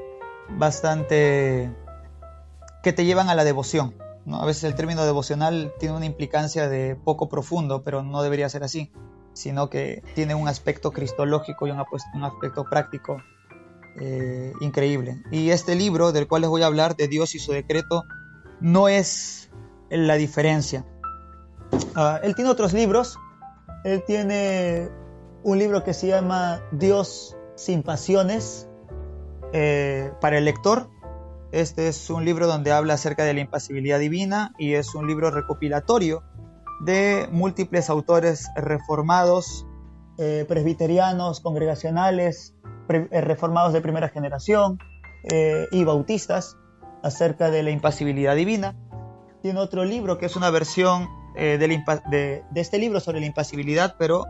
bastante 0.57 1.71
que 2.83 2.93
te 2.93 3.05
llevan 3.05 3.29
a 3.29 3.35
la 3.35 3.43
devoción. 3.43 3.93
¿No? 4.25 4.41
A 4.41 4.45
veces 4.45 4.63
el 4.63 4.75
término 4.75 5.05
devocional 5.05 5.73
tiene 5.79 5.95
una 5.95 6.05
implicancia 6.05 6.69
de 6.69 6.95
poco 6.95 7.29
profundo, 7.29 7.83
pero 7.83 8.03
no 8.03 8.21
debería 8.21 8.49
ser 8.49 8.63
así, 8.63 8.91
sino 9.33 9.69
que 9.69 10.03
tiene 10.15 10.35
un 10.35 10.47
aspecto 10.47 10.91
cristológico 10.91 11.67
y 11.67 11.71
un, 11.71 11.79
aspecto 11.79 12.65
práctico 12.65 13.17
eh, 13.99 14.53
increíble. 14.61 15.21
Y 15.31 15.49
este 15.49 15.75
libro 15.75 16.11
del 16.11 16.27
cual 16.27 16.41
les 16.41 16.49
voy 16.49 16.61
a 16.61 16.67
hablar, 16.67 16.95
de 16.95 17.07
Dios 17.07 17.35
y 17.35 17.39
su 17.39 17.51
decreto, 17.51 18.03
no 18.59 18.87
es 18.87 19.49
la 19.89 20.15
diferencia. 20.15 20.85
Ah, 21.95 22.19
él 22.23 22.35
tiene 22.35 22.49
otros 22.49 22.73
libros. 22.73 23.17
Él 23.83 24.03
tiene 24.05 24.89
un 25.43 25.57
libro 25.57 25.83
que 25.83 25.93
se 25.93 26.07
llama 26.07 26.61
Dios 26.71 27.35
sin 27.55 27.83
pasiones 27.83 28.67
eh, 29.53 30.11
para 30.21 30.37
el 30.37 30.45
lector. 30.45 30.89
Este 31.51 31.89
es 31.89 32.09
un 32.09 32.23
libro 32.23 32.47
donde 32.47 32.71
habla 32.71 32.93
acerca 32.93 33.25
de 33.25 33.33
la 33.33 33.41
impasibilidad 33.41 33.99
divina 33.99 34.53
y 34.57 34.75
es 34.75 34.95
un 34.95 35.05
libro 35.05 35.31
recopilatorio 35.31 36.23
de 36.79 37.27
múltiples 37.29 37.89
autores 37.89 38.47
reformados, 38.55 39.67
eh, 40.17 40.45
presbiterianos, 40.47 41.41
congregacionales, 41.41 42.55
eh, 42.87 43.21
reformados 43.21 43.73
de 43.73 43.81
primera 43.81 44.07
generación 44.07 44.79
eh, 45.29 45.67
y 45.73 45.83
bautistas 45.83 46.55
acerca 47.03 47.51
de 47.51 47.63
la 47.63 47.71
impasibilidad 47.71 48.35
divina. 48.35 48.75
Tiene 49.41 49.59
otro 49.59 49.83
libro 49.83 50.17
que 50.17 50.27
es 50.27 50.37
una 50.37 50.51
versión 50.51 51.09
de, 51.35 52.43
este 52.55 52.77
libro 52.77 52.99
sobre 53.01 53.19
la 53.19 53.25
impasibilidad, 53.25 53.95
pero 53.97 54.25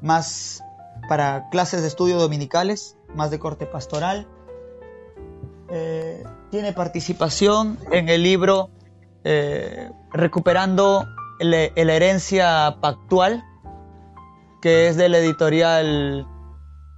más 0.00 0.62
para 1.08 1.48
clases 1.50 1.82
de 1.82 1.88
estudio 1.88 2.18
dominicales, 2.18 2.96
más 3.14 3.30
de 3.30 3.38
corte 3.38 3.66
pastoral. 3.66 4.28
Eh, 5.70 6.22
tiene 6.50 6.72
participación 6.72 7.78
en 7.90 8.08
el 8.08 8.22
libro 8.22 8.70
eh, 9.24 9.90
Recuperando 10.12 11.04
la, 11.40 11.58
herencia 11.74 12.76
pactual, 12.80 13.44
que 14.62 14.88
es 14.88 14.96
de 14.96 15.08
la 15.08 15.18
editorial 15.18 16.26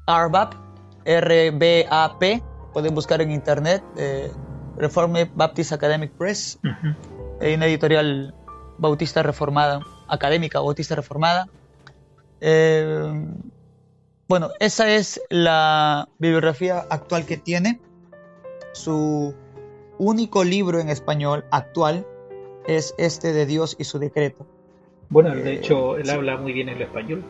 RBAP, 0.07 0.55
R-B-A-P, 1.05 2.43
pueden 2.73 2.95
buscar 2.95 3.23
en 3.23 3.31
internet, 3.31 3.83
eh, 3.97 4.31
Reformed 4.77 5.29
Baptist 5.35 5.73
Academic 5.73 6.13
Press, 6.13 6.59
hay 7.41 7.55
una 7.55 7.67
editorial 7.67 8.35
bautista 8.79 9.23
reformada, 9.23 9.81
académica 10.09 10.61
bautista 10.61 10.95
reformada. 10.95 11.49
Eh, 12.41 13.27
bueno, 14.29 14.51
esa 14.61 14.89
es 14.91 15.21
la 15.31 16.09
bibliografía 16.19 16.85
actual 16.91 17.27
que 17.27 17.37
tiene. 17.37 17.81
Su 18.79 19.35
único 19.99 20.45
libro 20.45 20.79
en 20.79 20.89
español 20.89 21.45
actual 21.51 22.07
es 22.67 22.95
este 22.97 23.33
de 23.33 23.45
Dios 23.45 23.75
y 23.79 23.85
su 23.85 23.99
decreto. 23.99 24.47
Bueno, 25.11 25.35
de 25.35 25.55
Eh, 25.55 25.55
hecho, 25.57 25.97
él 25.97 26.05
sí. 26.07 26.11
habla 26.13 26.37
muy 26.37 26.53
bien 26.53 26.69
el 26.69 26.81
español. 26.81 27.25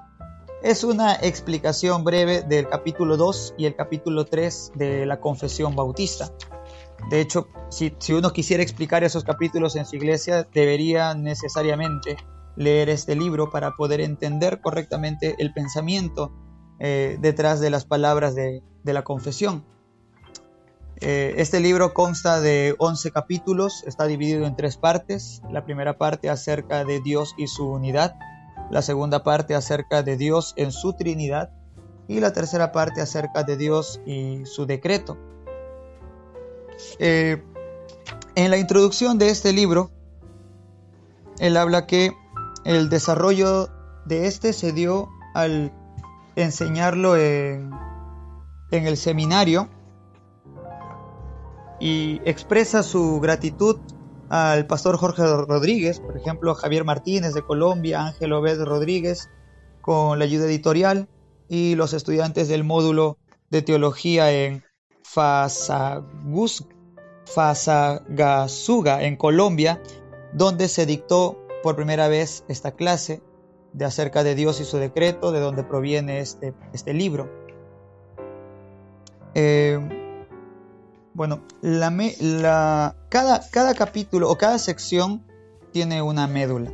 es 0.62 0.82
una 0.82 1.14
explicación 1.16 2.04
breve 2.04 2.42
del 2.42 2.68
capítulo 2.68 3.16
2 3.16 3.54
y 3.58 3.66
el 3.66 3.76
capítulo 3.76 4.24
3 4.24 4.72
de 4.74 5.04
la 5.04 5.20
confesión 5.20 5.76
bautista. 5.76 6.30
De 7.10 7.20
hecho, 7.20 7.48
si, 7.70 7.92
uno 8.12 8.32
quisiera 8.32 8.62
explicar 8.62 9.04
esos 9.04 9.24
capítulos 9.24 9.76
en 9.76 9.86
su 9.86 9.96
iglesia, 9.96 10.46
debería 10.52 11.14
necesariamente 11.14 12.16
leer 12.56 12.88
este 12.88 13.16
libro 13.16 13.50
para 13.50 13.72
poder 13.72 14.00
entender 14.00 14.60
correctamente 14.60 15.34
el 15.38 15.52
pensamiento 15.52 16.32
eh, 16.78 17.18
detrás 17.20 17.60
de 17.60 17.70
las 17.70 17.84
palabras 17.84 18.34
de 18.34 18.62
la 18.84 19.02
confesión. 19.02 19.64
Eh, 21.00 21.34
este 21.38 21.60
libro 21.60 21.92
consta 21.92 22.40
de 22.40 22.74
11 22.78 23.10
capítulos, 23.10 23.82
está 23.86 24.06
dividido 24.06 24.46
en 24.46 24.56
tres 24.56 24.76
partes. 24.76 25.42
La 25.50 25.64
primera 25.64 25.98
parte 25.98 26.30
acerca 26.30 26.84
de 26.84 27.00
Dios 27.00 27.34
y 27.36 27.48
su 27.48 27.68
unidad, 27.68 28.14
la 28.70 28.80
segunda 28.80 29.22
parte 29.22 29.54
acerca 29.54 30.02
de 30.02 30.16
Dios 30.16 30.54
en 30.56 30.72
su 30.72 30.92
Trinidad 30.94 31.50
y 32.06 32.20
la 32.20 32.32
tercera 32.32 32.72
parte 32.72 33.00
acerca 33.00 33.42
de 33.42 33.56
Dios 33.56 34.00
y 34.06 34.46
su 34.46 34.66
decreto. 34.66 35.18
Eh, 36.98 37.42
en 38.34 38.50
la 38.50 38.58
introducción 38.58 39.18
de 39.18 39.30
este 39.30 39.52
libro, 39.52 39.90
él 41.38 41.56
habla 41.56 41.86
que 41.86 42.12
el 42.64 42.88
desarrollo 42.88 43.68
de 44.06 44.26
este 44.26 44.52
se 44.52 44.72
dio 44.72 45.08
al 45.34 45.72
enseñarlo 46.36 47.16
en, 47.16 47.72
el 48.70 48.96
seminario 48.96 49.68
y 51.78 52.20
expresa 52.24 52.82
su 52.82 53.20
gratitud 53.20 53.78
al 54.30 54.66
pastor 54.66 54.96
Jorge 54.96 55.22
Rodríguez, 55.22 56.00
por 56.00 56.16
ejemplo, 56.16 56.54
Javier 56.56 56.84
Martínez 56.84 57.34
de 57.34 57.42
Colombia, 57.42 58.06
Ángel 58.06 58.32
Obed 58.32 58.60
Rodríguez 58.64 59.28
con 59.80 60.18
la 60.18 60.24
ayuda 60.24 60.46
editorial 60.46 61.08
y 61.48 61.76
los 61.76 61.92
estudiantes 61.92 62.48
del 62.48 62.64
módulo 62.64 63.18
de 63.50 63.62
teología 63.62 64.32
en 64.32 64.64
Fasagasuga, 67.26 69.02
en 69.02 69.16
Colombia, 69.16 69.80
donde 70.32 70.68
se 70.68 70.86
dictó 70.86 71.38
por 71.62 71.76
primera 71.76 72.08
vez 72.08 72.44
esta 72.48 72.72
clase 72.72 73.22
de 73.72 73.84
acerca 73.84 74.22
de 74.22 74.34
Dios 74.34 74.60
y 74.60 74.64
su 74.64 74.78
decreto, 74.78 75.32
de 75.32 75.40
donde 75.40 75.64
proviene 75.64 76.20
este, 76.20 76.54
este 76.72 76.92
libro. 76.94 77.30
Eh, 79.34 79.78
bueno, 81.14 81.42
la, 81.60 82.96
cada, 83.08 83.48
cada 83.50 83.74
capítulo 83.74 84.30
o 84.30 84.36
cada 84.36 84.58
sección 84.58 85.24
tiene 85.72 86.02
una 86.02 86.26
médula. 86.26 86.70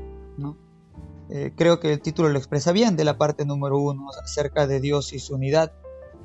Eh, 1.32 1.52
creo 1.56 1.78
que 1.78 1.92
el 1.92 2.00
título 2.00 2.28
lo 2.28 2.38
expresa 2.38 2.72
bien 2.72 2.96
de 2.96 3.04
la 3.04 3.16
parte 3.16 3.44
número 3.44 3.78
uno, 3.78 4.08
acerca 4.24 4.66
de 4.66 4.80
Dios 4.80 5.12
y 5.12 5.20
su 5.20 5.36
unidad. 5.36 5.72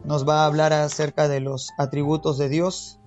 Nos 0.03 0.27
va 0.27 0.41
a 0.41 0.45
hablar 0.47 0.73
acerca 0.73 1.27
de 1.27 1.41
los 1.41 1.69
atributos 1.77 2.39
de 2.39 2.49
Dios, 2.49 2.99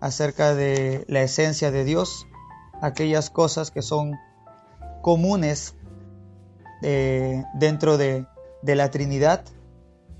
acerca 0.00 0.54
de 0.54 1.04
la 1.08 1.22
esencia 1.22 1.70
de 1.70 1.84
Dios, 1.84 2.26
aquellas 2.80 3.30
cosas 3.30 3.70
que 3.70 3.82
son 3.82 4.18
comunes 5.02 5.74
eh, 6.82 7.44
dentro 7.54 7.98
de, 7.98 8.26
la 8.62 8.90
Trinidad, 8.90 9.44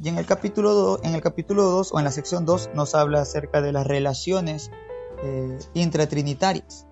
y 0.03 0.09
en 0.09 0.19
el 0.19 0.27
capítulo 0.27 0.73
2, 0.73 1.01
en 1.05 1.14
el 1.14 1.21
capítulo 1.21 1.64
2 1.64 1.93
o 1.93 1.99
en 1.99 2.05
la 2.05 2.11
sección 2.11 2.47
2 2.47 2.71
nos 2.75 2.95
habla 2.95 3.21
acerca 3.21 3.61
de 3.61 3.73
las 3.73 3.87
relaciones 3.87 4.71
eh, 5.23 5.59
intratrinitarias. 5.75 6.87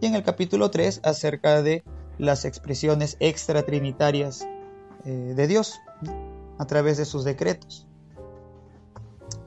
Y 0.00 0.06
en 0.06 0.14
el 0.14 0.24
capítulo 0.24 0.70
3 0.70 1.00
acerca 1.04 1.62
de 1.62 1.84
las 2.18 2.44
expresiones 2.44 3.16
extratrinitarias 3.20 4.48
eh, 5.04 5.34
de 5.36 5.46
Dios 5.46 5.78
a 6.58 6.66
través 6.66 6.98
de 6.98 7.04
sus 7.04 7.24
decretos. 7.24 7.86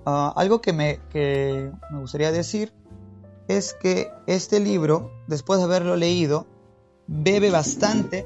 Ah, 0.06 0.34
algo 0.36 0.62
que 0.62 0.74
me, 0.74 1.00
que 1.12 1.72
me 1.92 2.00
gustaría 2.00 2.32
decir 2.32 2.74
es 3.48 3.74
que 3.74 4.12
este 4.28 4.60
libro, 4.60 5.12
después 5.28 5.60
de 5.60 5.66
haberlo 5.66 5.96
leído, 5.96 6.48
bebe 7.08 7.52
bastante 7.52 8.26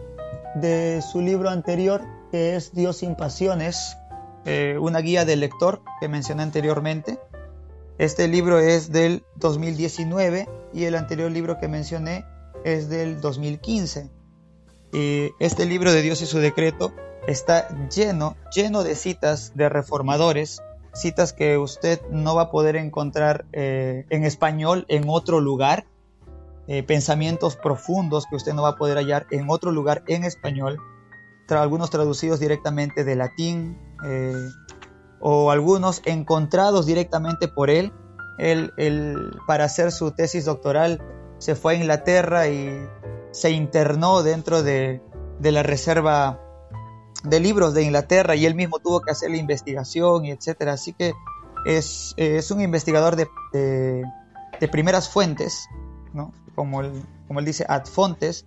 de 0.56 1.02
su 1.02 1.22
libro 1.22 1.50
anterior, 1.50 2.02
que 2.32 2.56
es 2.56 2.74
Dios 2.74 2.98
sin 2.98 3.16
pasiones, 3.16 3.98
eh, 4.46 4.78
una 4.80 5.00
guía 5.00 5.26
del 5.26 5.42
lector 5.42 5.82
que 6.00 6.08
mencioné 6.08 6.44
anteriormente. 6.44 7.20
Este 7.98 8.28
libro 8.28 8.60
es 8.60 8.92
del 8.92 9.24
2019 9.36 10.48
y 10.74 10.86
el 10.86 10.96
anterior 10.96 11.32
libro 11.32 11.60
que 11.60 11.68
mencioné 11.68 12.26
es 12.64 12.90
del 12.90 13.22
2015. 13.22 14.10
Y 14.94 15.32
este 15.40 15.66
libro 15.66 15.92
de 15.92 16.02
Dios 16.02 16.22
y 16.22 16.26
su 16.26 16.40
decreto 16.40 16.94
está 17.28 17.68
lleno, 17.90 18.38
lleno 18.56 18.84
de 18.84 18.96
citas 18.96 19.52
de 19.56 19.68
reformadores, 19.68 20.62
citas 21.02 21.34
que 21.34 21.58
usted 21.58 22.02
no 22.10 22.36
va 22.36 22.44
a 22.44 22.52
poder 22.52 22.76
encontrar 22.76 23.46
eh, 23.54 24.06
en 24.10 24.24
español 24.24 24.86
en 24.90 25.06
otro 25.08 25.40
lugar, 25.40 25.86
eh, 26.68 26.84
pensamientos 26.84 27.56
profundos 27.56 28.26
que 28.30 28.36
usted 28.36 28.54
no 28.54 28.64
va 28.64 28.70
a 28.70 28.76
poder 28.76 28.98
hallar 28.98 29.26
en 29.32 29.50
otro 29.50 29.72
lugar 29.72 30.04
en 30.08 30.24
español, 30.24 30.78
algunos 31.50 31.90
traducidos 31.90 32.40
directamente 32.40 33.04
de 33.06 33.16
latín, 33.16 33.78
eh, 34.06 34.50
o 35.20 35.52
algunos 35.52 36.02
encontrados 36.06 36.86
directamente 36.86 37.48
por 37.48 37.70
él. 37.70 37.92
Él, 38.38 38.72
para 39.48 39.66
hacer 39.66 39.92
su 39.92 40.12
tesis 40.12 40.46
doctoral 40.46 41.02
se 41.40 41.56
fue 41.56 41.74
a 41.74 41.78
Inglaterra 41.78 42.48
y 42.48 42.88
se 43.32 43.50
internó 43.52 44.22
dentro 44.22 44.62
de, 44.62 45.02
la 45.42 45.64
reserva 45.64 46.40
de 47.24 47.40
libros 47.40 47.74
de 47.74 47.84
Inglaterra 47.84 48.36
y 48.36 48.46
él 48.46 48.56
mismo 48.56 48.80
tuvo 48.80 49.02
que 49.02 49.12
hacer 49.12 49.32
la 49.32 49.38
investigación 49.38 50.26
y 50.26 50.32
etcétera. 50.32 50.74
Así 50.74 50.94
que 50.94 51.14
es, 51.66 52.52
un 52.52 52.62
investigador 52.62 53.16
de, 53.16 53.28
de, 53.54 54.68
primeras 54.68 55.10
fuentes, 55.10 55.68
¿no? 56.14 56.32
como, 56.56 56.82
él, 56.82 56.92
como 57.28 57.40
él 57.40 57.46
dice, 57.46 57.66
ad 57.68 57.86
fontes, 57.86 58.46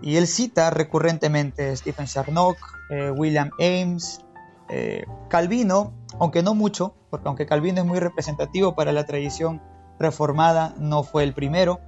y 0.00 0.16
él 0.16 0.26
cita 0.26 0.70
recurrentemente 0.70 1.74
Stephen 1.76 2.06
Charnock, 2.06 2.56
eh, 2.90 3.10
William 3.10 3.50
Ames, 3.58 4.20
eh, 4.68 5.04
Calvino, 5.28 5.92
aunque 6.18 6.42
no 6.42 6.54
mucho, 6.54 6.94
porque 7.10 7.28
aunque 7.28 7.46
Calvino 7.46 7.80
es 7.80 7.86
muy 7.86 8.00
representativo 8.00 8.74
para 8.74 8.92
la 8.92 9.04
tradición 9.04 9.62
reformada, 9.98 10.74
no 10.78 11.02
fue 11.02 11.22
el 11.22 11.34
primero 11.34 11.80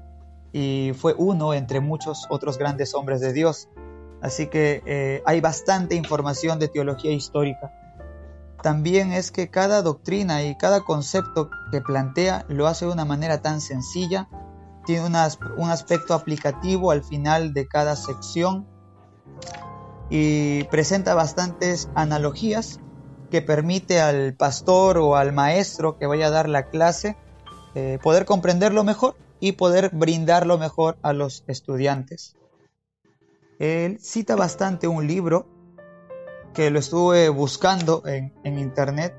y 0.52 0.92
fue 0.94 1.14
uno 1.16 1.54
entre 1.54 1.80
muchos 1.80 2.26
otros 2.30 2.58
grandes 2.58 2.94
hombres 2.94 3.20
de 3.20 3.32
Dios. 3.32 3.68
Así 4.26 4.48
que 4.48 4.82
eh, 4.86 5.22
hay 5.24 5.40
bastante 5.40 5.94
información 5.94 6.58
de 6.58 6.66
teología 6.66 7.12
histórica. 7.12 7.72
También 8.60 9.12
es 9.12 9.30
que 9.30 9.50
cada 9.50 9.82
doctrina 9.82 10.42
y 10.42 10.56
cada 10.56 10.80
concepto 10.80 11.48
que 11.70 11.80
plantea 11.80 12.44
lo 12.48 12.66
hace 12.66 12.86
de 12.86 12.90
una 12.90 13.04
manera 13.04 13.40
tan 13.40 13.60
sencilla 13.60 14.28
tiene 14.84 15.06
un 15.06 15.70
aspecto 15.70 16.12
aplicativo 16.12 16.90
al 16.90 17.04
final 17.04 17.54
de 17.54 17.68
cada 17.68 17.94
sección 17.94 18.66
y 20.10 20.64
presenta 20.64 21.14
bastantes 21.14 21.88
analogías 21.94 22.80
que 23.30 23.42
permite 23.42 24.00
al 24.00 24.34
pastor 24.34 24.98
o 24.98 25.14
al 25.14 25.32
maestro 25.32 25.98
que 25.98 26.06
vaya 26.06 26.26
a 26.26 26.30
dar 26.30 26.48
la 26.48 26.68
clase 26.68 27.16
eh, 27.76 28.00
poder 28.02 28.24
comprenderlo 28.24 28.82
mejor 28.82 29.14
y 29.38 29.52
poder 29.52 29.90
brindarlo 29.92 30.58
mejor 30.58 30.98
a 31.02 31.12
los 31.12 31.44
estudiantes. 31.46 32.36
Él 33.58 33.98
cita 34.00 34.36
bastante 34.36 34.86
un 34.86 35.06
libro 35.06 35.46
que 36.52 36.70
lo 36.70 36.78
estuve 36.78 37.28
buscando 37.28 38.02
en, 38.06 38.32
internet 38.44 39.14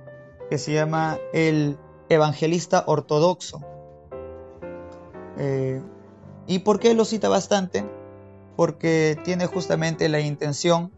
que 0.49 0.57
se 0.57 0.73
llama 0.73 1.19
El 1.33 1.77
Evangelista 2.09 2.83
Ortodoxo. 2.87 3.61
Eh, 5.37 5.81
¿Y 6.47 6.59
por 6.59 6.79
qué 6.79 6.93
lo 6.93 7.05
cita 7.05 7.29
bastante? 7.29 7.85
Porque 8.55 9.17
tiene 9.23 9.45
justamente 9.45 10.09
la 10.09 10.19
intención, 10.19 10.91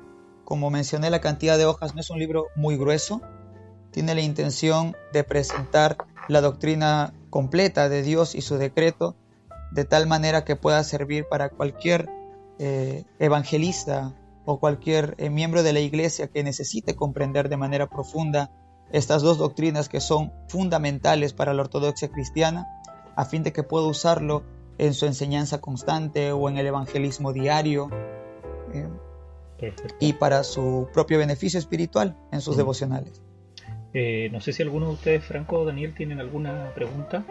como 0.45 0.69
mencioné, 0.69 1.09
la 1.09 1.21
cantidad 1.21 1.57
de 1.57 1.65
hojas 1.65 1.95
no 1.95 2.01
es 2.01 2.09
un 2.09 2.19
libro 2.19 2.47
muy 2.55 2.77
grueso, 2.77 3.21
tiene 3.91 4.15
la 4.15 4.21
intención 4.21 4.95
de 5.11 5.23
presentar 5.23 5.97
la 6.27 6.41
doctrina 6.41 7.13
completa 7.29 7.89
de 7.89 8.01
Dios 8.01 8.35
y 8.35 8.41
su 8.41 8.57
decreto 8.57 9.15
de 9.71 9.85
tal 9.85 10.07
manera 10.07 10.45
que 10.45 10.55
pueda 10.55 10.83
servir 10.83 11.25
para 11.27 11.49
cualquier 11.49 12.09
eh, 12.59 13.05
evangelista 13.19 14.13
o 14.43 14.59
cualquier 14.59 15.15
eh, 15.17 15.29
miembro 15.29 15.63
de 15.63 15.71
la 15.71 15.79
iglesia 15.79 16.27
que 16.27 16.43
necesite 16.43 16.93
comprender 16.93 17.47
de 17.47 17.55
manera 17.55 17.87
profunda 17.87 18.51
estas 18.91 19.21
dos 19.21 19.37
doctrinas 19.37 19.87
que 19.87 20.01
son 20.01 20.33
fundamentales 20.49 21.31
para 21.31 21.53
la 21.53 21.61
ortodoxia 21.61 22.09
cristiana, 22.09 22.67
a 23.15 23.23
fin 23.23 23.43
de 23.43 23.53
que 23.53 23.63
pueda 23.63 23.87
usarlo 23.87 24.43
en 24.77 24.93
su 24.93 25.05
enseñanza 25.05 25.61
constante 25.61 26.33
o 26.33 26.49
en 26.49 26.57
el 26.57 26.67
evangelismo 26.67 27.31
diario 27.31 27.89
eh, 28.73 28.89
y 30.01 30.13
para 30.13 30.43
su 30.43 30.89
propio 30.93 31.17
beneficio 31.17 31.59
espiritual 31.59 32.17
en 32.33 32.41
sus 32.41 32.57
devocionales. 32.57 33.21
no 33.93 34.41
sé 34.41 34.51
si 34.51 34.63
alguno 34.63 34.87
de 34.87 34.93
ustedes, 34.93 35.23
Franco 35.23 35.59
o 35.59 35.65
Daniel, 35.65 35.93
tienen 35.93 36.19
alguna 36.19 36.73
pregunta. 36.75 37.25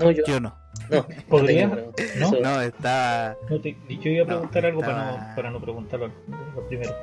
No, 0.00 0.10
yo, 0.10 0.40
no. 0.40 0.54
No, 0.90 1.06
¿Podría? 1.28 1.66
¿No? 1.66 2.30
no, 2.42 2.60
está... 2.60 3.36
yo 3.50 4.10
iba 4.10 4.24
a 4.24 4.26
preguntar 4.26 4.66
algo 4.66 4.80
para, 4.80 5.10
no, 5.10 5.34
para 5.36 5.50
no 5.50 5.60
preguntarlo 5.60 6.10
primero. 6.68 6.94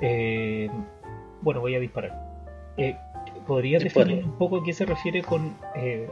Eh, 0.00 0.70
bueno, 1.42 1.60
voy 1.60 1.74
a 1.74 1.80
disparar. 1.80 2.12
Eh, 2.76 2.96
¿Podría 3.46 3.78
definir 3.78 4.24
un 4.24 4.38
poco 4.38 4.58
a 4.58 4.64
qué 4.64 4.72
se 4.72 4.84
refiere 4.84 5.22
con 5.22 5.56
eh, 5.74 6.08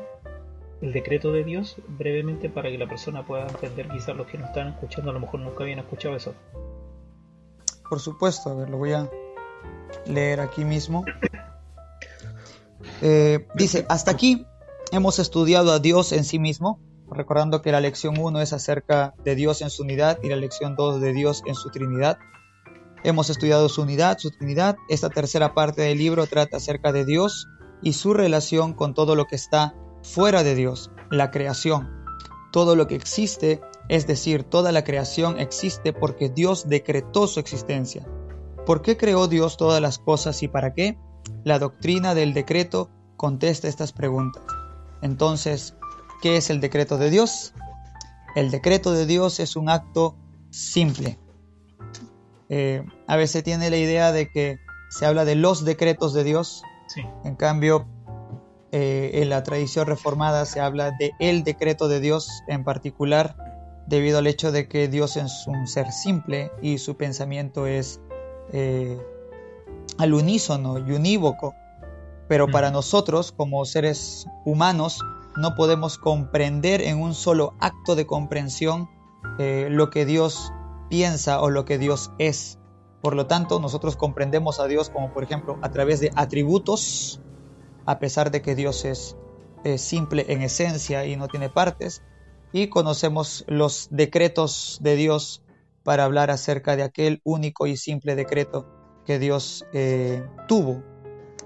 el 0.81 0.93
decreto 0.93 1.33
de 1.33 1.45
Dios 1.45 1.77
brevemente 1.89 2.49
para 2.49 2.71
que 2.71 2.79
la 2.79 2.87
persona 2.87 3.25
pueda 3.25 3.47
entender? 3.47 3.89
Quizás 3.89 4.17
los 4.17 4.27
que 4.27 4.39
no 4.39 4.47
están 4.47 4.69
escuchando 4.69 5.11
a 5.11 5.15
lo 5.15 5.21
mejor 5.21 5.41
nunca 5.41 5.63
habían 5.63 5.79
escuchado 5.79 6.17
eso. 6.17 6.35
Por 7.89 8.01
supuesto, 8.01 8.51
a 8.51 8.55
ver, 8.55 8.71
lo 8.71 8.79
voy 8.79 8.93
a 8.93 9.09
leer 10.07 10.41
aquí 10.41 10.65
mismo. 10.65 11.05
Eh, 13.03 13.47
dice, 13.55 13.87
hasta 13.89 14.11
aquí 14.11 14.47
hemos 14.93 15.19
estudiado 15.19 15.73
a 15.73 15.79
Dios 15.79 16.13
en 16.13 16.25
sí 16.25 16.39
mismo, 16.39 16.81
recordando 17.11 17.63
que 17.63 17.73
la 17.73 17.81
lección 17.81 18.19
1 18.19 18.41
es 18.41 18.53
acerca 18.53 19.15
de 19.25 19.35
Dios 19.35 19.63
en 19.63 19.71
su 19.71 19.83
unidad 19.83 20.19
y 20.23 20.29
la 20.29 20.37
lección 20.37 20.77
2 20.77 21.01
de 21.01 21.13
Dios 21.13 21.43
en 21.47 21.55
su 21.55 21.71
Trinidad. 21.71 22.19
Hemos 23.03 23.31
estudiado 23.31 23.69
su 23.69 23.83
unidad, 23.83 24.19
su 24.19 24.31
Trinidad. 24.31 24.77
Esta 24.89 25.09
tercera 25.09 25.55
parte 25.55 25.83
del 25.83 25.99
libro 25.99 26.27
trata 26.27 26.59
acerca 26.59 26.93
de 26.93 27.05
Dios 27.05 27.49
y 27.83 27.95
su 27.95 28.15
relación 28.15 28.75
con 28.75 28.95
todo 28.95 29.15
lo 29.15 29.27
que 29.27 29.37
está 29.37 29.75
fuera 30.03 30.43
de 30.43 30.55
Dios, 30.55 30.91
la 31.11 31.31
creación. 31.31 31.89
Todo 32.53 32.77
lo 32.77 32.87
que 32.87 32.97
existe, 32.97 33.61
es 33.89 34.07
decir, 34.07 34.45
toda 34.45 34.73
la 34.73 34.85
creación 34.85 35.39
existe 35.39 35.93
porque 35.93 36.29
Dios 36.29 36.69
decretó 36.69 37.27
su 37.27 37.41
existencia. 37.41 38.07
¿Por 38.67 38.83
qué 38.83 38.97
creó 38.97 39.29
Dios 39.29 39.57
todas 39.57 39.81
las 39.81 39.99
cosas 39.99 40.43
y 40.43 40.49
para 40.49 40.75
qué? 40.75 40.99
La 41.45 41.59
doctrina 41.59 42.15
del 42.15 42.35
decreto 42.35 42.91
contesta 43.17 43.69
estas 43.69 43.93
preguntas. 43.93 44.43
Entonces, 45.03 45.75
¿qué 46.23 46.37
es 46.37 46.51
el 46.51 46.61
decreto 46.61 46.99
de 46.99 47.11
Dios? 47.11 47.55
El 48.35 48.51
decreto 48.51 48.93
de 48.93 49.07
Dios 49.07 49.41
es 49.41 49.57
un 49.57 49.69
acto 49.69 50.17
simple. 50.51 51.19
Eh, 52.49 52.85
a 53.07 53.17
veces 53.17 53.43
tiene 53.45 53.71
la 53.71 53.77
idea 53.77 54.13
de 54.13 54.31
que 54.31 54.59
se 54.91 55.07
habla 55.07 55.25
de 55.25 55.37
los 55.37 55.65
decretos 55.65 56.13
de 56.13 56.25
Dios. 56.25 56.63
En 57.25 57.37
cambio, 57.37 57.87
eh, 58.73 59.11
en 59.15 59.31
la 59.31 59.43
tradición 59.43 59.87
reformada 59.87 60.45
se 60.45 60.61
habla 60.61 60.91
de 60.93 61.13
el 61.19 61.45
decreto 61.45 61.89
de 61.89 62.01
Dios 62.01 62.43
en 62.49 62.65
particular, 62.65 63.37
debido 63.87 64.19
al 64.19 64.27
hecho 64.27 64.53
de 64.53 64.69
que 64.69 64.89
Dios 64.89 65.17
es 65.17 65.47
un 65.47 65.67
ser 65.67 65.93
simple 65.93 66.51
y 66.61 66.79
su 66.79 66.97
pensamiento 66.97 67.67
es 67.67 68.01
eh, 68.53 68.99
al 69.99 70.15
unísono 70.15 70.79
y 70.79 70.93
unívoco 70.93 71.55
pero 72.31 72.47
para 72.47 72.71
nosotros 72.71 73.33
como 73.33 73.65
seres 73.65 74.29
humanos 74.45 75.01
no 75.37 75.57
podemos 75.57 75.99
comprender 75.99 76.81
en 76.81 77.01
un 77.01 77.13
solo 77.13 77.55
acto 77.59 77.97
de 77.97 78.07
comprensión 78.07 78.89
eh, 79.41 79.67
lo 79.69 79.91
que 79.91 80.07
Dios 80.07 80.53
piensa 80.89 81.41
o 81.41 81.51
lo 81.51 81.65
que 81.65 81.77
Dios 81.77 82.13
es. 82.19 82.61
Por 83.03 83.17
lo 83.17 83.27
tanto, 83.27 83.59
nosotros 83.59 83.97
comprendemos 83.97 84.61
a 84.61 84.69
Dios 84.69 84.91
como 84.91 85.13
por 85.13 85.25
ejemplo 85.25 85.59
a 85.61 85.73
través 85.73 85.99
de 85.99 86.13
atributos, 86.15 87.21
a 87.85 87.99
pesar 87.99 88.31
de 88.31 88.43
que 88.43 88.55
Dios 88.55 88.85
es 88.85 89.17
simple 89.79 90.27
en 90.29 90.43
esencia 90.43 91.07
y 91.07 91.17
no 91.17 91.27
tiene 91.27 91.49
partes, 91.49 92.01
y 92.53 92.69
conocemos 92.69 93.45
los 93.49 93.89
decretos 93.91 94.79
de 94.81 94.95
Dios 94.95 95.43
para 95.83 96.05
hablar 96.05 96.31
acerca 96.31 96.77
de 96.77 96.85
aquel 96.85 97.23
único 97.25 97.67
y 97.67 97.77
simple 97.77 98.15
decreto 98.15 98.69
que 99.05 99.19
Dios 99.19 99.67
eh, 99.73 100.25
tuvo. 100.47 100.81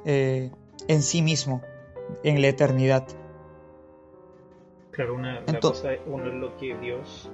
Eh, 0.05 0.51
en 0.89 1.03
sí 1.03 1.23
mismo, 1.23 1.63
en 2.23 2.41
la 2.41 2.49
eternidad. 2.49 3.07
Claro, 4.91 5.15
una, 5.15 5.45
cosa, 5.61 5.91
uno 6.07 6.27
es 6.27 6.35
lo 6.35 6.57
que 6.57 6.77
Dios, 6.79 7.31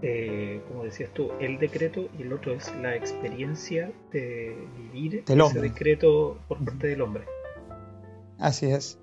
eh, 0.00 0.62
como 0.68 0.84
decías 0.84 1.10
tú, 1.12 1.30
el 1.38 1.58
decreto 1.58 2.08
y 2.18 2.22
el 2.22 2.32
otro 2.32 2.54
es 2.54 2.74
la 2.80 2.96
experiencia 2.96 3.92
de 4.10 4.56
vivir 4.76 5.24
ese 5.28 5.60
decreto 5.60 6.38
por 6.48 6.64
parte 6.64 6.86
del 6.86 7.02
hombre. 7.02 7.24
Así 8.38 8.70
es. 8.70 8.98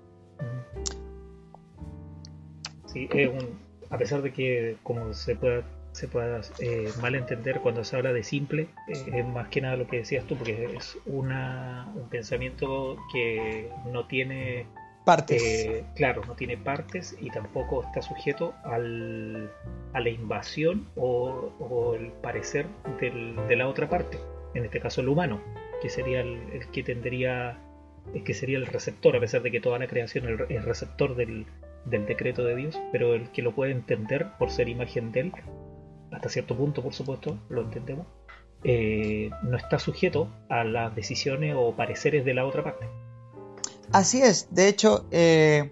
Sí, 2.86 3.08
es 3.12 3.28
un, 3.28 3.58
a 3.90 3.98
pesar 3.98 4.22
de 4.22 4.32
que, 4.32 4.78
como 4.82 5.12
se 5.12 5.36
pueda 5.36 5.62
se 5.96 6.08
pueda 6.08 6.42
eh, 6.58 6.90
malentender 7.00 7.60
cuando 7.60 7.82
se 7.82 7.96
habla 7.96 8.12
de 8.12 8.22
simple, 8.22 8.68
eh, 8.86 9.10
es 9.14 9.26
más 9.26 9.48
que 9.48 9.62
nada 9.62 9.76
lo 9.76 9.86
que 9.86 9.98
decías 9.98 10.26
tú, 10.26 10.36
porque 10.36 10.76
es 10.76 10.98
una, 11.06 11.90
un 11.94 12.10
pensamiento 12.10 12.98
que 13.10 13.70
no 13.90 14.06
tiene 14.06 14.66
partes. 15.06 15.42
Eh, 15.42 15.84
claro, 15.94 16.20
no 16.26 16.34
tiene 16.34 16.58
partes 16.58 17.16
y 17.18 17.30
tampoco 17.30 17.82
está 17.82 18.02
sujeto 18.02 18.52
al, 18.64 19.50
a 19.94 20.00
la 20.00 20.10
invasión 20.10 20.86
o, 20.96 21.94
el 21.98 22.12
parecer 22.12 22.66
de 23.00 23.56
la 23.56 23.66
otra 23.66 23.88
parte, 23.88 24.18
en 24.52 24.66
este 24.66 24.80
caso 24.80 25.00
el 25.00 25.08
humano, 25.08 25.40
que 25.80 25.88
sería 25.88 26.20
el, 26.20 26.66
que 26.72 26.82
tendría, 26.82 27.58
que 28.22 28.34
sería 28.34 28.58
el 28.58 28.66
receptor, 28.66 29.16
a 29.16 29.20
pesar 29.20 29.40
de 29.40 29.50
que 29.50 29.60
toda 29.60 29.78
la 29.78 29.86
creación 29.86 30.28
es 30.28 30.50
el 30.50 30.62
receptor 30.62 31.16
del, 31.16 31.46
del 31.86 32.04
decreto 32.04 32.44
de 32.44 32.54
Dios, 32.54 32.78
pero 32.92 33.14
el 33.14 33.30
que 33.30 33.40
lo 33.40 33.54
puede 33.54 33.72
entender 33.72 34.26
por 34.38 34.50
ser 34.50 34.68
imagen 34.68 35.10
de 35.12 35.20
él 35.20 35.32
hasta 36.16 36.30
cierto 36.30 36.56
punto, 36.56 36.82
por 36.82 36.94
supuesto, 36.94 37.36
lo 37.50 37.60
entendemos, 37.60 38.06
eh, 38.64 39.28
no 39.42 39.58
está 39.58 39.78
sujeto 39.78 40.28
a 40.48 40.64
las 40.64 40.96
decisiones 40.96 41.54
o 41.56 41.76
pareceres 41.76 42.24
de 42.24 42.32
la 42.32 42.46
otra 42.46 42.64
parte. 42.64 42.88
Así 43.92 44.22
es, 44.22 44.48
de 44.50 44.68
hecho, 44.68 45.04
eh, 45.10 45.68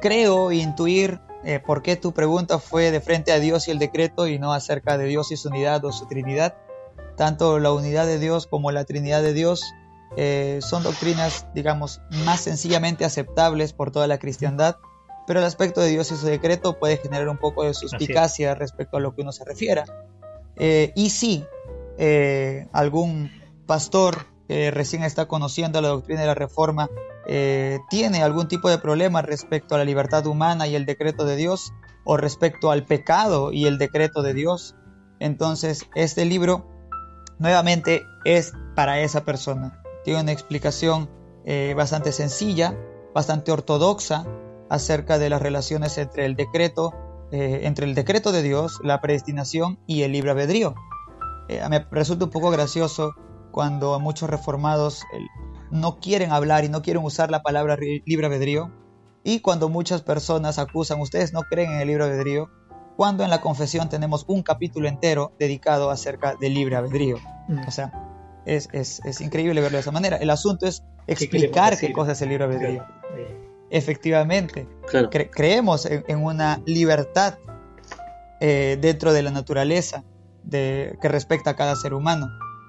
creo 0.00 0.52
intuir 0.52 1.18
eh, 1.42 1.58
por 1.58 1.82
qué 1.82 1.96
tu 1.96 2.12
pregunta 2.12 2.60
fue 2.60 2.92
de 2.92 3.00
frente 3.00 3.32
a 3.32 3.40
Dios 3.40 3.66
y 3.66 3.72
el 3.72 3.80
decreto 3.80 4.28
y 4.28 4.38
no 4.38 4.52
acerca 4.52 4.96
de 4.96 5.06
Dios 5.06 5.32
y 5.32 5.36
su 5.36 5.48
unidad 5.48 5.84
o 5.84 5.90
su 5.90 6.06
Trinidad. 6.06 6.56
Tanto 7.16 7.58
la 7.58 7.72
unidad 7.72 8.06
de 8.06 8.20
Dios 8.20 8.46
como 8.46 8.70
la 8.70 8.84
Trinidad 8.84 9.22
de 9.22 9.32
Dios 9.32 9.74
son 10.60 10.84
doctrinas, 10.84 11.48
digamos, 11.54 12.00
más 12.24 12.40
sencillamente 12.40 13.04
aceptables 13.04 13.72
por 13.72 13.90
toda 13.90 14.06
la 14.06 14.18
cristiandad 14.18 14.76
pero 15.26 15.40
el 15.40 15.46
aspecto 15.46 15.80
de 15.80 15.88
Dios 15.88 16.10
y 16.12 16.16
su 16.16 16.26
decreto 16.26 16.78
puede 16.78 16.98
generar 16.98 17.28
un 17.28 17.38
poco 17.38 17.64
de 17.64 17.74
suspicacia 17.74 18.54
respecto 18.54 18.96
a 18.96 19.00
lo 19.00 19.14
que 19.14 19.22
uno 19.22 19.32
se 19.32 19.44
refiera. 19.44 19.84
Eh, 20.56 20.92
y 20.94 21.10
si 21.10 21.44
eh, 21.98 22.68
algún 22.72 23.30
pastor 23.66 24.26
que 24.46 24.70
recién 24.70 25.02
está 25.02 25.26
conociendo 25.26 25.80
la 25.80 25.88
doctrina 25.88 26.20
de 26.20 26.26
la 26.26 26.34
reforma 26.34 26.90
eh, 27.26 27.78
tiene 27.88 28.22
algún 28.22 28.48
tipo 28.48 28.68
de 28.68 28.78
problema 28.78 29.22
respecto 29.22 29.74
a 29.74 29.78
la 29.78 29.84
libertad 29.84 30.26
humana 30.26 30.66
y 30.66 30.74
el 30.74 30.84
decreto 30.84 31.24
de 31.24 31.36
Dios, 31.36 31.72
o 32.04 32.18
respecto 32.18 32.70
al 32.70 32.84
pecado 32.84 33.50
y 33.50 33.64
el 33.64 33.78
decreto 33.78 34.22
de 34.22 34.34
Dios, 34.34 34.76
entonces 35.20 35.86
este 35.94 36.26
libro 36.26 36.68
nuevamente 37.38 38.02
es 38.26 38.52
para 38.74 39.00
esa 39.00 39.24
persona. 39.24 39.82
Tiene 40.04 40.20
una 40.20 40.32
explicación 40.32 41.08
bastante 41.74 42.12
sencilla, 42.12 42.76
bastante 43.14 43.52
ortodoxa 43.52 44.26
acerca 44.68 45.18
de 45.18 45.30
las 45.30 45.42
relaciones 45.42 45.98
entre 45.98 46.26
el 46.26 46.36
decreto, 46.36 46.94
eh, 47.30 47.60
entre 47.64 47.86
el 47.86 47.94
decreto 47.94 48.32
de 48.32 48.42
Dios, 48.42 48.80
la 48.82 49.00
predestinación 49.00 49.78
y 49.86 50.02
el 50.02 50.12
libre 50.12 50.30
albedrío. 50.30 50.74
Eh, 51.48 51.62
me 51.68 51.86
resulta 51.90 52.24
un 52.24 52.30
poco 52.30 52.50
gracioso 52.50 53.14
cuando 53.50 53.98
muchos 54.00 54.28
reformados 54.28 55.04
no 55.70 55.98
quieren 55.98 56.32
hablar 56.32 56.64
y 56.64 56.68
no 56.68 56.82
quieren 56.82 57.04
usar 57.04 57.30
la 57.30 57.42
palabra 57.42 57.76
libre 57.76 58.26
albedrío 58.26 58.70
y 59.24 59.40
cuando 59.40 59.70
muchas 59.70 60.02
personas 60.02 60.58
acusan, 60.58 61.00
ustedes 61.00 61.32
no 61.32 61.42
creen 61.42 61.72
en 61.72 61.80
el 61.80 61.88
libre 61.88 62.04
albedrío, 62.04 62.50
cuando 62.96 63.24
en 63.24 63.30
la 63.30 63.40
confesión 63.40 63.88
tenemos 63.88 64.24
un 64.28 64.42
capítulo 64.42 64.86
entero 64.86 65.32
dedicado 65.38 65.90
acerca 65.90 66.36
del 66.38 66.52
libre 66.52 66.76
albedrío. 66.76 67.16
Mm. 67.48 67.66
O 67.66 67.70
sea, 67.70 67.92
es, 68.44 69.00
increíble 69.20 69.62
verlo 69.62 69.78
de 69.78 69.80
esa 69.80 69.92
manera. 69.92 70.18
El 70.18 70.28
asunto 70.28 70.66
es 70.66 70.84
explicar 71.06 71.78
qué, 71.78 71.92
cosa 71.92 72.12
es 72.12 72.20
el 72.20 72.28
libre 72.28 72.44
albedrío. 72.44 72.84
Efectivamente, 73.74 74.68
creemos 75.32 75.84
en, 75.84 76.22
una 76.22 76.62
libertad 76.64 77.38
eh, 78.40 78.78
dentro 78.80 79.12
de 79.12 79.22
la 79.24 79.32
naturaleza 79.32 80.04
de, 80.44 80.96
que 81.02 81.08
respecta 81.08 81.50
a 81.50 81.56
cada 81.56 81.74
ser 81.74 81.92
humano. 81.92 82.28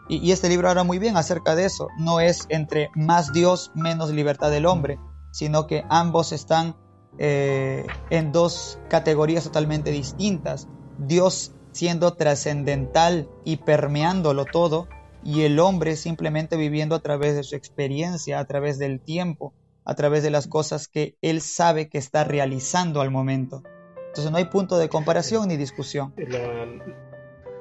Y, 0.09 0.17
y, 0.17 0.31
este 0.31 0.49
libro 0.49 0.67
habla 0.67 0.83
muy 0.83 0.97
bien 0.97 1.15
acerca 1.15 1.55
de 1.55 1.65
eso. 1.65 1.89
No 1.99 2.19
es 2.19 2.47
entre 2.49 2.89
más 2.95 3.31
Dios, 3.33 3.71
menos 3.75 4.09
libertad 4.09 4.49
del 4.49 4.65
hombre, 4.65 4.97
sino 5.31 5.67
que 5.67 5.85
ambos 5.89 6.31
están 6.31 6.75
eh, 7.19 7.85
en 8.09 8.31
dos 8.31 8.79
categorías 8.89 9.43
totalmente 9.43 9.91
distintas. 9.91 10.67
Dios 10.97 11.51
siendo 11.71 12.15
trascendental 12.15 13.29
y 13.43 13.57
permeándolo 13.57 14.45
todo, 14.45 14.87
y 15.23 15.43
el 15.43 15.59
hombre 15.59 15.97
simplemente 15.97 16.57
viviendo 16.57 16.95
a 16.95 17.01
través 17.01 17.35
de 17.35 17.43
su 17.43 17.55
experiencia, 17.55 18.39
a 18.39 18.45
través 18.45 18.79
del 18.79 18.99
tiempo, 18.99 19.53
a 19.85 19.95
través 19.95 20.23
de 20.23 20.31
las 20.31 20.47
cosas 20.47 20.87
que 20.87 21.15
él 21.21 21.41
sabe 21.41 21.89
que 21.89 21.99
está 21.99 22.23
realizando 22.23 23.01
al 23.01 23.11
momento. 23.11 23.63
Entonces 24.07 24.31
no 24.31 24.37
hay 24.37 24.45
punto 24.45 24.77
de 24.77 24.89
comparación 24.89 25.47
ni 25.47 25.57
discusión. 25.57 26.13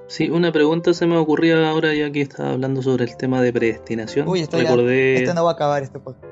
Sí, 0.06 0.30
una 0.30 0.52
pregunta 0.52 0.94
se 0.94 1.06
me 1.06 1.16
ocurría 1.16 1.68
ahora 1.68 1.94
ya 1.94 2.10
que 2.10 2.22
estaba 2.22 2.52
hablando 2.52 2.82
sobre 2.82 3.04
el 3.04 3.16
tema 3.16 3.42
de 3.42 3.52
predestinación. 3.52 4.28
Uy, 4.28 4.40
esto, 4.40 4.58
este 4.58 5.34
no 5.34 5.44
va 5.44 5.50
a 5.50 5.54
acabar 5.54 5.82
este 5.82 5.98
podcast. 5.98 6.24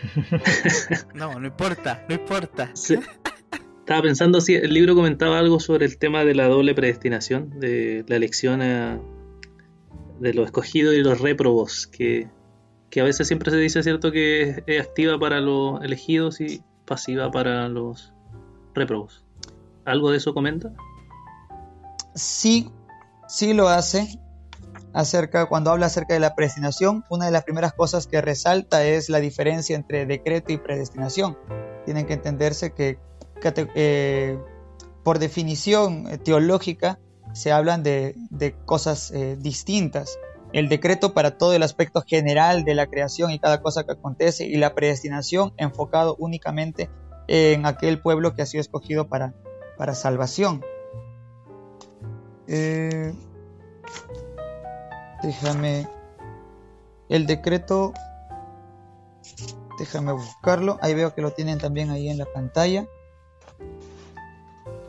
no, 1.14 1.38
no 1.38 1.46
importa, 1.46 2.04
no 2.08 2.14
importa. 2.14 2.72
Estaba 2.74 4.02
pensando 4.02 4.40
si 4.40 4.54
el 4.54 4.72
libro 4.72 4.94
comentaba 4.94 5.38
algo 5.38 5.60
sobre 5.60 5.86
el 5.86 5.98
tema 5.98 6.24
de 6.24 6.34
la 6.34 6.46
doble 6.48 6.74
predestinación, 6.74 7.60
de 7.60 8.04
la 8.06 8.16
elección 8.16 8.60
de 10.20 10.34
los 10.34 10.46
escogidos 10.46 10.94
y 10.94 11.02
los 11.02 11.20
réprobos, 11.20 11.86
que, 11.86 12.28
a 12.98 13.04
veces 13.04 13.28
siempre 13.28 13.50
se 13.50 13.56
dice, 13.56 13.82
¿cierto?, 13.82 14.10
que 14.10 14.64
es 14.66 14.80
activa 14.80 15.18
para 15.18 15.40
los 15.40 15.82
elegidos 15.82 16.40
y 16.40 16.62
pasiva 16.84 17.30
para 17.30 17.68
los 17.68 18.12
réprobos. 18.74 19.24
¿Algo 19.84 20.10
de 20.10 20.16
eso 20.16 20.34
comenta? 20.34 20.72
Sí, 22.14 22.70
sí 23.28 23.54
lo 23.54 23.68
hace 23.68 24.18
acerca, 24.92 25.46
cuando 25.46 25.70
habla 25.70 25.86
acerca 25.86 26.14
de 26.14 26.20
la 26.20 26.34
predestinación, 26.34 27.04
una 27.08 27.26
de 27.26 27.30
las 27.30 27.44
primeras 27.44 27.72
cosas 27.72 28.06
que 28.06 28.20
resalta 28.20 28.84
es 28.84 29.08
la 29.08 29.20
diferencia 29.20 29.76
entre 29.76 30.06
decreto 30.06 30.52
y 30.52 30.58
predestinación. 30.58 31.38
Tienen 31.84 32.06
que 32.06 32.14
entenderse 32.14 32.72
que, 32.72 32.98
eh, 33.44 34.38
por 35.04 35.18
definición 35.18 36.08
eh, 36.08 36.18
teológica 36.18 36.98
se 37.32 37.52
hablan 37.52 37.82
de, 37.82 38.16
cosas 38.66 39.12
eh, 39.12 39.36
distintas. 39.38 40.18
El 40.52 40.68
decreto 40.68 41.14
para 41.14 41.38
todo 41.38 41.52
el 41.54 41.62
aspecto 41.62 42.02
general 42.02 42.64
de 42.64 42.74
la 42.74 42.86
creación 42.86 43.30
y 43.30 43.38
cada 43.38 43.62
cosa 43.62 43.84
que 43.84 43.92
acontece 43.92 44.46
y 44.46 44.56
la 44.56 44.74
predestinación 44.74 45.52
enfocado 45.56 46.16
únicamente 46.18 46.90
en 47.28 47.66
aquel 47.66 48.00
pueblo 48.00 48.34
que 48.34 48.42
ha 48.42 48.46
sido 48.46 48.60
escogido 48.60 49.08
para, 49.08 49.34
para 49.78 49.94
salvación. 49.94 50.64
Déjame. 55.22 55.88
El 57.08 57.26
decreto. 57.26 57.92
Déjame 59.78 60.12
buscarlo. 60.12 60.78
Ahí 60.82 60.94
veo 60.94 61.14
que 61.14 61.22
lo 61.22 61.32
tienen 61.32 61.58
también 61.58 61.90
ahí 61.90 62.08
en 62.08 62.18
la 62.18 62.26
pantalla. 62.26 62.86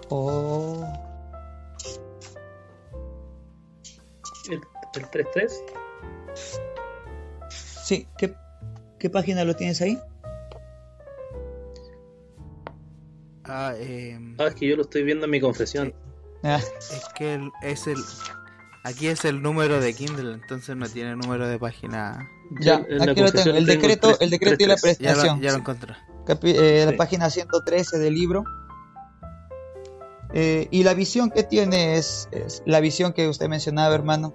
Oh. 0.09 0.83
¿El, 4.95 5.05
3.3? 5.05 5.51
Sí, 7.49 8.07
¿Qué, 8.17 8.35
¿qué 8.99 9.09
página 9.09 9.43
lo 9.43 9.55
tienes 9.55 9.81
ahí? 9.81 9.99
Ah, 13.43 13.73
eh... 13.75 14.17
ah, 14.39 14.45
es 14.45 14.55
que 14.55 14.67
yo 14.67 14.75
lo 14.75 14.83
estoy 14.83 15.03
viendo 15.03 15.25
en 15.25 15.31
mi 15.31 15.41
confesión. 15.41 15.93
Ah. 16.43 16.59
Es 16.79 17.05
que 17.15 17.49
es 17.63 17.87
el 17.87 17.97
Aquí 18.83 19.07
es 19.07 19.25
el 19.25 19.43
número 19.43 19.79
de 19.79 19.93
Kindle, 19.93 20.33
entonces 20.33 20.75
no 20.75 20.89
tiene 20.89 21.15
número 21.15 21.47
de 21.47 21.59
página. 21.59 22.27
Ya, 22.59 22.77
aquí 22.99 23.21
lo 23.21 23.31
tengo. 23.31 23.55
El 23.55 23.65
decreto, 23.67 24.19
el 24.19 24.31
decreto 24.31 24.63
y 24.63 24.67
la 24.67 24.75
prestación. 24.75 25.39
Ya 25.39 25.51
lo, 25.51 25.57
encontré. 25.59 25.93
Eh, 26.43 26.85
la 26.89 26.97
página 26.97 27.29
113 27.29 27.99
del 27.99 28.15
libro. 28.15 28.43
Eh, 30.33 30.67
y 30.71 30.83
la 30.83 30.95
visión 30.95 31.29
que 31.29 31.43
tiene 31.43 31.97
es, 31.97 32.27
la 32.65 32.79
visión 32.79 33.13
que 33.13 33.27
usted 33.27 33.49
mencionaba, 33.49 33.93
hermano, 33.93 34.33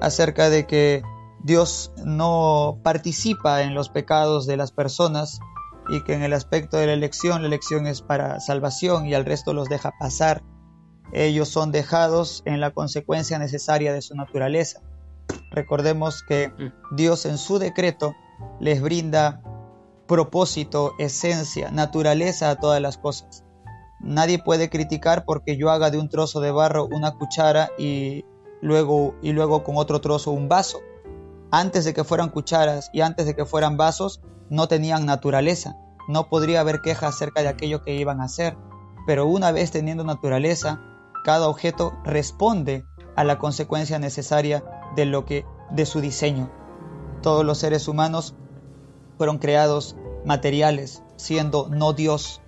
acerca 0.00 0.50
de 0.50 0.66
que 0.66 1.02
Dios 1.42 1.92
no 2.04 2.78
participa 2.82 3.62
en 3.62 3.74
los 3.74 3.88
pecados 3.88 4.46
de 4.46 4.56
las 4.56 4.72
personas 4.72 5.40
y 5.88 6.02
que 6.04 6.14
en 6.14 6.22
el 6.22 6.32
aspecto 6.32 6.76
de 6.76 6.86
la 6.86 6.92
elección, 6.92 7.42
la 7.42 7.48
elección 7.48 7.86
es 7.86 8.02
para 8.02 8.40
salvación 8.40 9.06
y 9.06 9.14
al 9.14 9.24
resto 9.24 9.52
los 9.52 9.68
deja 9.68 9.92
pasar 9.98 10.42
ellos 11.12 11.48
son 11.48 11.72
dejados 11.72 12.42
en 12.44 12.60
la 12.60 12.70
consecuencia 12.70 13.38
necesaria 13.38 13.92
de 13.92 14.02
su 14.02 14.14
naturaleza. 14.14 14.80
Recordemos 15.50 16.22
que 16.22 16.48
mm. 16.48 16.96
Dios 16.96 17.26
en 17.26 17.38
su 17.38 17.58
decreto 17.58 18.14
les 18.60 18.80
brinda 18.80 19.42
propósito, 20.06 20.94
esencia, 20.98 21.70
naturaleza 21.70 22.50
a 22.50 22.56
todas 22.56 22.80
las 22.80 22.98
cosas. 22.98 23.44
Nadie 24.00 24.38
puede 24.38 24.70
criticar 24.70 25.24
porque 25.24 25.56
yo 25.56 25.70
haga 25.70 25.90
de 25.90 25.98
un 25.98 26.08
trozo 26.08 26.40
de 26.40 26.50
barro 26.50 26.86
una 26.86 27.12
cuchara 27.12 27.70
y 27.78 28.24
luego, 28.60 29.14
y 29.22 29.32
luego 29.32 29.62
con 29.62 29.76
otro 29.76 30.00
trozo 30.00 30.30
un 30.32 30.48
vaso. 30.48 30.80
Antes 31.50 31.84
de 31.84 31.94
que 31.94 32.04
fueran 32.04 32.30
cucharas 32.30 32.90
y 32.92 33.00
antes 33.00 33.26
de 33.26 33.34
que 33.34 33.44
fueran 33.44 33.76
vasos, 33.76 34.20
no 34.48 34.68
tenían 34.68 35.06
naturaleza. 35.06 35.76
No 36.08 36.28
podría 36.28 36.60
haber 36.60 36.80
queja 36.80 37.08
acerca 37.08 37.42
de 37.42 37.48
aquello 37.48 37.82
que 37.82 37.96
iban 37.96 38.20
a 38.20 38.24
hacer. 38.24 38.56
Pero 39.06 39.26
una 39.26 39.52
vez 39.52 39.70
teniendo 39.70 40.04
naturaleza, 40.04 40.80
cada 41.24 41.48
objeto 41.48 41.92
responde 42.04 42.84
a 43.16 43.24
la 43.24 43.38
consecuencia 43.38 43.98
necesaria 43.98 44.64
de 44.96 45.06
lo 45.06 45.24
que 45.24 45.44
de 45.70 45.86
su 45.86 46.00
diseño. 46.00 46.50
Todos 47.22 47.44
los 47.44 47.58
seres 47.58 47.88
humanos 47.88 48.34
fueron 49.18 49.38
creados 49.38 49.96
materiales, 50.24 51.02
siendo 51.16 51.68
no 51.68 51.92
Dios. 51.92 52.40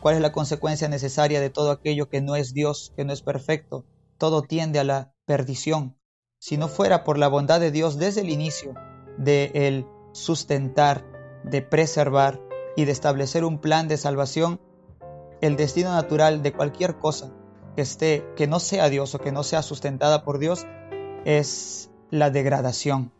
¿Cuál 0.00 0.16
es 0.16 0.20
la 0.20 0.32
consecuencia 0.32 0.88
necesaria 0.88 1.40
de 1.40 1.50
todo 1.50 1.70
aquello 1.70 2.08
que 2.08 2.20
no 2.20 2.36
es 2.36 2.52
Dios, 2.52 2.92
que 2.96 3.04
no 3.04 3.12
es 3.12 3.22
perfecto? 3.22 3.84
Todo 4.18 4.42
tiende 4.42 4.78
a 4.78 4.84
la 4.84 5.12
perdición. 5.30 5.96
Si 6.40 6.56
no 6.56 6.66
fuera 6.66 7.04
por 7.04 7.16
la 7.16 7.28
bondad 7.28 7.60
de 7.60 7.70
Dios 7.70 7.98
desde 7.98 8.22
el 8.22 8.30
inicio 8.30 8.74
de 9.16 9.52
el 9.54 9.86
sustentar, 10.10 11.04
de 11.44 11.62
preservar 11.62 12.40
y 12.74 12.84
de 12.84 12.90
establecer 12.90 13.44
un 13.44 13.60
plan 13.60 13.86
de 13.86 13.96
salvación, 13.96 14.60
el 15.40 15.54
destino 15.54 15.92
natural 15.92 16.42
de 16.42 16.52
cualquier 16.52 16.96
cosa 16.96 17.30
que 17.76 17.82
esté, 17.82 18.26
que 18.34 18.48
no 18.48 18.58
sea 18.58 18.88
Dios 18.88 19.14
o 19.14 19.20
que 19.20 19.30
no 19.30 19.44
sea 19.44 19.62
sustentada 19.62 20.24
por 20.24 20.40
Dios, 20.40 20.66
es 21.24 21.92
la 22.10 22.30
degradación, 22.30 23.12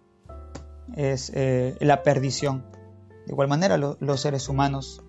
es 0.96 1.31
eh, 1.33 1.77
la 1.79 2.03
perdición. 2.03 2.64
De 3.25 3.35
igual 3.35 3.46
manera, 3.46 3.77
los 3.77 4.20
seres 4.20 4.49
humanos. 4.49 5.01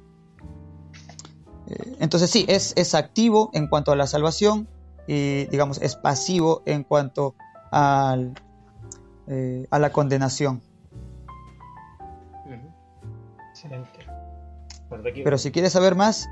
Eh, 1.66 1.96
entonces 2.00 2.30
sí, 2.30 2.46
es, 2.48 2.74
es 2.76 2.94
activo 2.94 3.50
en 3.54 3.66
cuanto 3.66 3.92
a 3.92 3.96
la 3.96 4.06
salvación 4.06 4.68
y 5.14 5.46
digamos 5.48 5.82
es 5.82 5.98
pasivo 5.98 6.64
en 6.66 6.86
cuanto 6.86 7.36
al, 7.70 8.34
eh, 9.28 9.68
a 9.70 9.78
la 9.78 9.92
condenación. 9.92 10.62
Excelente. 13.50 14.00
Pero 15.24 15.38
si 15.38 15.52
quieres 15.52 15.74
saber 15.74 15.96
más, 15.96 16.30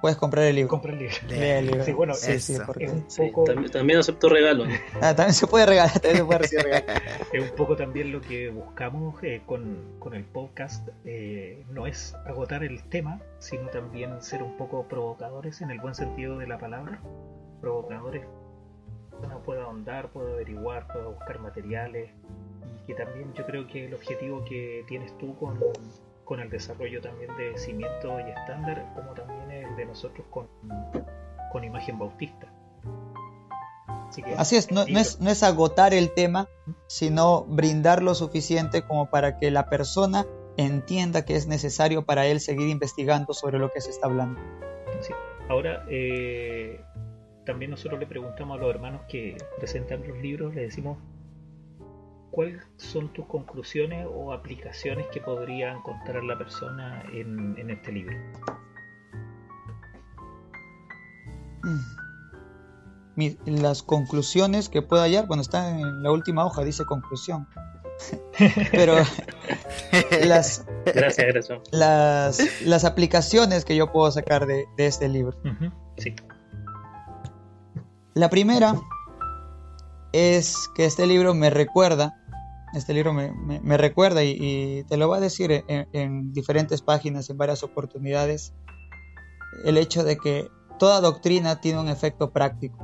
Puedes 0.00 0.18
comprar 0.18 0.44
el 0.44 0.54
libro. 0.54 0.68
Compra 0.68 0.92
el 0.92 0.98
libro. 0.98 1.16
el 1.30 1.66
libro. 1.66 1.84
Sí, 1.84 1.92
bueno, 1.92 2.12
es, 2.12 2.50
un 2.50 3.32
poco... 3.32 3.44
también, 3.72 3.98
acepto 3.98 4.28
regalo. 4.28 4.64
Ah, 5.00 5.16
también 5.16 5.32
se 5.32 5.46
puede 5.46 5.66
regalar, 5.66 5.90
también 5.94 6.18
se 6.18 6.24
puede 6.24 6.38
recibir 6.38 6.64
regalo. 6.64 7.00
es 7.32 7.50
un 7.50 7.56
poco 7.56 7.76
también 7.76 8.12
lo 8.12 8.20
que 8.20 8.50
buscamos 8.50 9.20
eh, 9.24 9.40
con, 9.46 9.96
con, 9.98 10.14
el 10.14 10.24
podcast. 10.24 10.86
Eh, 11.06 11.64
no 11.70 11.86
es 11.86 12.14
agotar 12.26 12.62
el 12.62 12.84
tema, 12.84 13.20
sino 13.38 13.68
también 13.70 14.22
ser 14.22 14.42
un 14.42 14.56
poco 14.58 14.86
provocadores 14.86 15.62
en 15.62 15.70
el 15.70 15.80
buen 15.80 15.94
sentido 15.94 16.38
de 16.38 16.46
la 16.46 16.58
palabra. 16.58 17.00
Provocadores. 17.66 18.24
Uno 19.24 19.42
puede 19.42 19.60
ahondar, 19.60 20.12
puede 20.12 20.34
averiguar, 20.34 20.86
puede 20.86 21.06
buscar 21.06 21.40
materiales 21.40 22.12
y 22.84 22.86
que 22.86 22.94
también 22.94 23.34
yo 23.34 23.44
creo 23.44 23.66
que 23.66 23.86
el 23.86 23.94
objetivo 23.94 24.44
que 24.44 24.84
tienes 24.86 25.18
tú 25.18 25.36
con, 25.36 25.58
con 26.24 26.38
el 26.38 26.48
desarrollo 26.48 27.00
también 27.00 27.36
de 27.36 27.58
cimiento 27.58 28.20
y 28.20 28.30
estándar, 28.30 28.86
como 28.94 29.14
también 29.14 29.50
el 29.50 29.74
de 29.74 29.84
nosotros 29.84 30.24
con, 30.30 30.46
con 31.50 31.64
imagen 31.64 31.98
bautista. 31.98 32.46
Así, 34.36 34.54
es, 34.54 34.70
no, 34.70 34.86
no, 34.86 35.00
es, 35.00 35.20
no 35.20 35.28
es 35.28 35.42
agotar 35.42 35.92
el 35.92 36.14
tema, 36.14 36.48
sino 36.86 37.46
brindar 37.46 38.00
lo 38.00 38.14
suficiente 38.14 38.82
como 38.82 39.10
para 39.10 39.40
que 39.40 39.50
la 39.50 39.68
persona 39.68 40.24
entienda 40.56 41.24
que 41.24 41.34
es 41.34 41.48
necesario 41.48 42.04
para 42.04 42.26
él 42.26 42.38
seguir 42.38 42.68
investigando 42.68 43.34
sobre 43.34 43.58
lo 43.58 43.72
que 43.72 43.80
se 43.80 43.90
está 43.90 44.06
hablando. 44.06 44.40
Sí. 45.00 45.12
Ahora, 45.48 45.84
eh, 45.88 46.80
también 47.46 47.70
nosotros 47.70 47.98
le 47.98 48.06
preguntamos 48.06 48.58
a 48.58 48.60
los 48.60 48.74
hermanos 48.74 49.02
que 49.08 49.38
presentan 49.56 50.06
los 50.06 50.18
libros, 50.18 50.54
le 50.54 50.62
decimos, 50.62 50.98
¿cuáles 52.30 52.60
son 52.76 53.12
tus 53.12 53.24
conclusiones 53.26 54.06
o 54.12 54.32
aplicaciones 54.32 55.06
que 55.06 55.20
podría 55.20 55.72
encontrar 55.72 56.22
la 56.24 56.36
persona 56.36 57.02
en, 57.12 57.56
en 57.58 57.70
este 57.70 57.92
libro? 57.92 58.14
las 63.46 63.82
conclusiones 63.82 64.68
que 64.68 64.82
pueda 64.82 65.04
hallar, 65.04 65.26
bueno, 65.26 65.40
está 65.40 65.70
en 65.70 66.02
la 66.02 66.10
última 66.12 66.44
hoja, 66.44 66.62
dice 66.64 66.84
conclusión. 66.84 67.48
Pero 68.72 68.96
las, 70.26 70.66
gracias, 70.84 71.48
Las, 71.72 72.62
las, 72.62 72.84
aplicaciones 72.84 73.64
que 73.64 73.74
yo 73.74 73.90
puedo 73.90 74.10
sacar 74.10 74.46
de, 74.46 74.66
de 74.76 74.86
este 74.86 75.08
libro. 75.08 75.38
sí. 75.96 76.14
La 78.16 78.30
primera 78.30 78.80
es 80.12 80.70
que 80.74 80.86
este 80.86 81.06
libro 81.06 81.34
me 81.34 81.50
recuerda, 81.50 82.18
este 82.72 82.94
libro 82.94 83.12
me, 83.12 83.30
me, 83.34 83.76
recuerda 83.76 84.24
y, 84.24 84.84
te 84.88 84.96
lo 84.96 85.06
voy 85.06 85.18
a 85.18 85.20
decir 85.20 85.52
en, 85.52 85.86
en 85.92 86.32
diferentes 86.32 86.80
páginas, 86.80 87.28
en 87.28 87.36
varias 87.36 87.62
oportunidades, 87.62 88.54
el 89.66 89.76
hecho 89.76 90.02
de 90.02 90.16
que 90.16 90.48
toda 90.78 91.02
doctrina 91.02 91.60
tiene 91.60 91.78
un 91.78 91.90
efecto 91.90 92.30
práctico. 92.30 92.78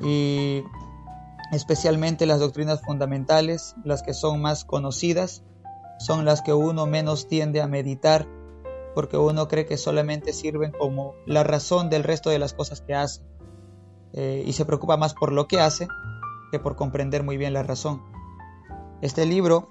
Y 0.00 0.62
especialmente 1.50 2.24
las 2.24 2.38
doctrinas 2.38 2.80
fundamentales, 2.82 3.74
las 3.82 4.04
que 4.04 4.14
son 4.14 4.40
más 4.40 4.64
conocidas, 4.64 5.42
son 5.98 6.24
las 6.24 6.40
que 6.40 6.54
uno 6.54 6.86
menos 6.86 7.26
tiende 7.26 7.60
a 7.60 7.66
meditar 7.66 8.28
porque 8.94 9.16
uno 9.16 9.48
cree 9.48 9.66
que 9.66 9.76
solamente 9.76 10.32
sirven 10.32 10.70
como 10.70 11.14
la 11.26 11.42
razón 11.42 11.90
del 11.90 12.04
resto 12.04 12.30
de 12.30 12.38
las 12.38 12.54
cosas 12.54 12.80
que 12.80 12.94
hace 12.94 13.22
eh, 14.12 14.42
y 14.46 14.52
se 14.52 14.64
preocupa 14.64 14.96
más 14.96 15.14
por 15.14 15.32
lo 15.32 15.46
que 15.46 15.60
hace 15.60 15.88
que 16.50 16.58
por 16.58 16.76
comprender 16.76 17.22
muy 17.22 17.36
bien 17.36 17.52
la 17.52 17.62
razón. 17.62 18.02
Este 19.02 19.26
libro, 19.26 19.68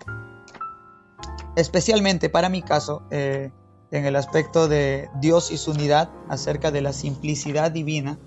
especialmente 1.56 2.30
para 2.30 2.50
mi 2.50 2.62
caso, 2.62 3.04
eh, 3.12 3.52
en 3.92 4.06
el 4.06 4.16
aspecto 4.16 4.68
de 4.68 5.10
Dios 5.20 5.52
y 5.52 5.58
su 5.58 5.72
unidad, 5.72 6.10
acerca 6.30 6.72
de 6.72 6.82
la 6.82 6.94
simplicidad 6.94 7.72
divina, 7.72 8.20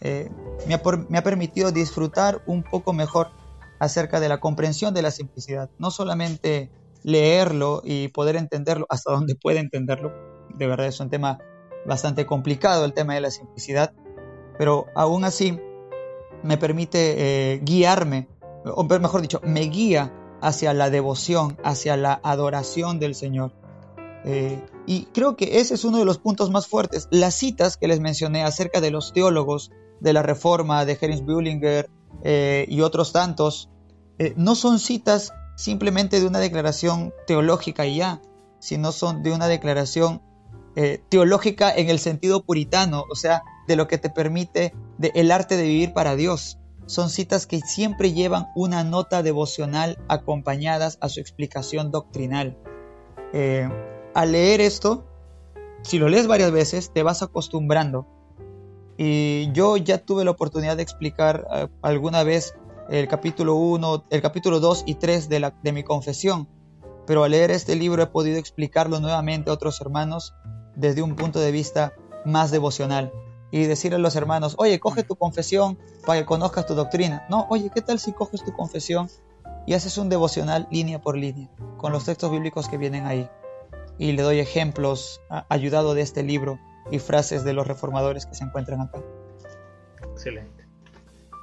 eh, 0.00 0.30
me, 0.66 1.18
ha 1.18 1.22
permitido 1.22 1.70
disfrutar 1.70 2.42
un 2.46 2.62
poco 2.62 2.92
mejor 2.92 3.30
acerca 3.78 4.20
de 4.20 4.28
la 4.28 4.40
comprensión 4.40 4.94
de 4.94 5.02
la 5.02 5.10
simplicidad. 5.10 5.70
No 5.78 5.90
solamente 5.90 6.70
leerlo 7.04 7.82
y 7.84 8.08
poder 8.08 8.36
entenderlo 8.36 8.86
hasta 8.88 9.12
donde 9.12 9.34
puede 9.34 9.60
entenderlo, 9.60 10.12
de 10.54 10.66
verdad 10.66 10.86
es 10.86 11.00
un 11.00 11.10
tema 11.10 11.38
bastante 11.86 12.26
complicado 12.26 12.84
el 12.84 12.92
tema 12.92 13.14
de 13.14 13.20
la 13.20 13.30
simplicidad, 13.30 13.92
pero 14.62 14.86
aún 14.94 15.24
así 15.24 15.58
me 16.44 16.56
permite 16.56 17.16
eh, 17.18 17.60
guiarme, 17.64 18.28
o 18.64 18.84
mejor 18.84 19.20
dicho, 19.20 19.40
me 19.42 19.62
guía 19.62 20.14
hacia 20.40 20.72
la 20.72 20.88
devoción, 20.88 21.58
hacia 21.64 21.96
la 21.96 22.20
adoración 22.22 23.00
del 23.00 23.16
Señor. 23.16 23.50
Eh, 24.24 24.64
y 24.86 25.06
creo 25.06 25.34
que 25.34 25.58
ese 25.58 25.74
es 25.74 25.84
uno 25.84 25.98
de 25.98 26.04
los 26.04 26.18
puntos 26.18 26.50
más 26.50 26.68
fuertes. 26.68 27.08
Las 27.10 27.34
citas 27.34 27.76
que 27.76 27.88
les 27.88 27.98
mencioné 27.98 28.44
acerca 28.44 28.80
de 28.80 28.92
los 28.92 29.12
teólogos 29.12 29.72
de 29.98 30.12
la 30.12 30.22
Reforma, 30.22 30.84
de 30.84 30.96
Heinz 31.00 31.22
Bullinger 31.22 31.90
eh, 32.22 32.64
y 32.68 32.82
otros 32.82 33.12
tantos, 33.12 33.68
no 34.36 34.54
son 34.54 34.78
citas 34.78 35.32
simplemente 35.56 36.20
de 36.20 36.26
una 36.28 36.38
declaración 36.38 37.12
teológica 37.26 37.84
y 37.84 37.96
ya, 37.96 38.22
sino 38.60 38.92
son 38.92 39.24
de 39.24 39.32
una 39.32 39.48
declaración 39.48 40.22
teológica 41.08 41.74
en 41.74 41.90
el 41.90 41.98
sentido 41.98 42.44
puritano, 42.44 43.04
o 43.10 43.16
sea, 43.16 43.42
de 43.68 43.76
lo 43.76 43.88
que 43.88 43.98
te 43.98 44.10
permite 44.10 44.74
de 44.98 45.12
el 45.14 45.30
arte 45.30 45.56
de 45.56 45.64
vivir 45.64 45.92
para 45.92 46.16
Dios. 46.16 46.58
Son 46.86 47.10
citas 47.10 47.46
que 47.46 47.60
siempre 47.60 48.12
llevan 48.12 48.48
una 48.56 48.84
nota 48.84 49.22
devocional 49.22 49.98
acompañadas 50.08 50.98
a 51.00 51.08
su 51.08 51.20
explicación 51.20 51.90
doctrinal 51.90 52.56
al 54.14 54.32
leer 54.32 54.60
esto, 54.60 55.04
si 55.82 55.98
lo 55.98 56.08
lees 56.08 56.26
varias 56.26 56.52
veces, 56.52 56.92
te 56.92 57.02
vas 57.02 57.22
acostumbrando. 57.22 58.06
Y 58.98 59.50
yo 59.52 59.76
ya 59.76 59.98
tuve 59.98 60.24
la 60.24 60.32
oportunidad 60.32 60.76
de 60.76 60.82
explicar 60.82 61.46
eh, 61.52 61.68
alguna 61.80 62.22
vez 62.24 62.54
el 62.88 63.08
capítulo 63.08 63.54
1, 63.54 64.06
el 64.10 64.22
capítulo 64.22 64.60
2 64.60 64.84
y 64.86 64.96
3 64.96 65.28
de, 65.28 65.52
de 65.62 65.72
mi 65.72 65.82
confesión, 65.82 66.48
pero 67.06 67.24
al 67.24 67.30
leer 67.30 67.50
este 67.50 67.74
libro 67.74 68.02
he 68.02 68.06
podido 68.06 68.38
explicarlo 68.38 69.00
nuevamente 69.00 69.50
a 69.50 69.54
otros 69.54 69.80
hermanos 69.80 70.34
desde 70.76 71.02
un 71.02 71.16
punto 71.16 71.40
de 71.40 71.52
vista 71.52 71.94
más 72.24 72.50
devocional 72.50 73.12
y 73.52 73.64
decirle 73.66 73.96
a 73.96 74.00
los 74.00 74.16
hermanos, 74.16 74.56
oye, 74.58 74.80
coge 74.80 75.04
tu 75.04 75.14
confesión 75.14 75.78
para 76.04 76.18
que 76.18 76.26
conozcas 76.26 76.66
tu 76.66 76.74
doctrina. 76.74 77.24
No, 77.28 77.46
oye, 77.50 77.70
¿qué 77.72 77.82
tal 77.82 78.00
si 78.00 78.12
coges 78.12 78.42
tu 78.42 78.52
confesión 78.52 79.08
y 79.66 79.74
haces 79.74 79.96
un 79.98 80.08
devocional 80.08 80.66
línea 80.72 81.00
por 81.00 81.16
línea 81.16 81.48
con 81.76 81.92
los 81.92 82.04
textos 82.04 82.32
bíblicos 82.32 82.68
que 82.68 82.78
vienen 82.78 83.06
ahí? 83.06 83.30
y 83.98 84.12
le 84.12 84.22
doy 84.22 84.40
ejemplos 84.40 85.20
ayudado 85.48 85.94
de 85.94 86.02
este 86.02 86.22
libro 86.22 86.58
y 86.90 86.98
frases 86.98 87.44
de 87.44 87.52
los 87.52 87.66
reformadores 87.66 88.26
que 88.26 88.34
se 88.34 88.44
encuentran 88.44 88.80
acá. 88.80 89.00
Excelente. 90.02 90.66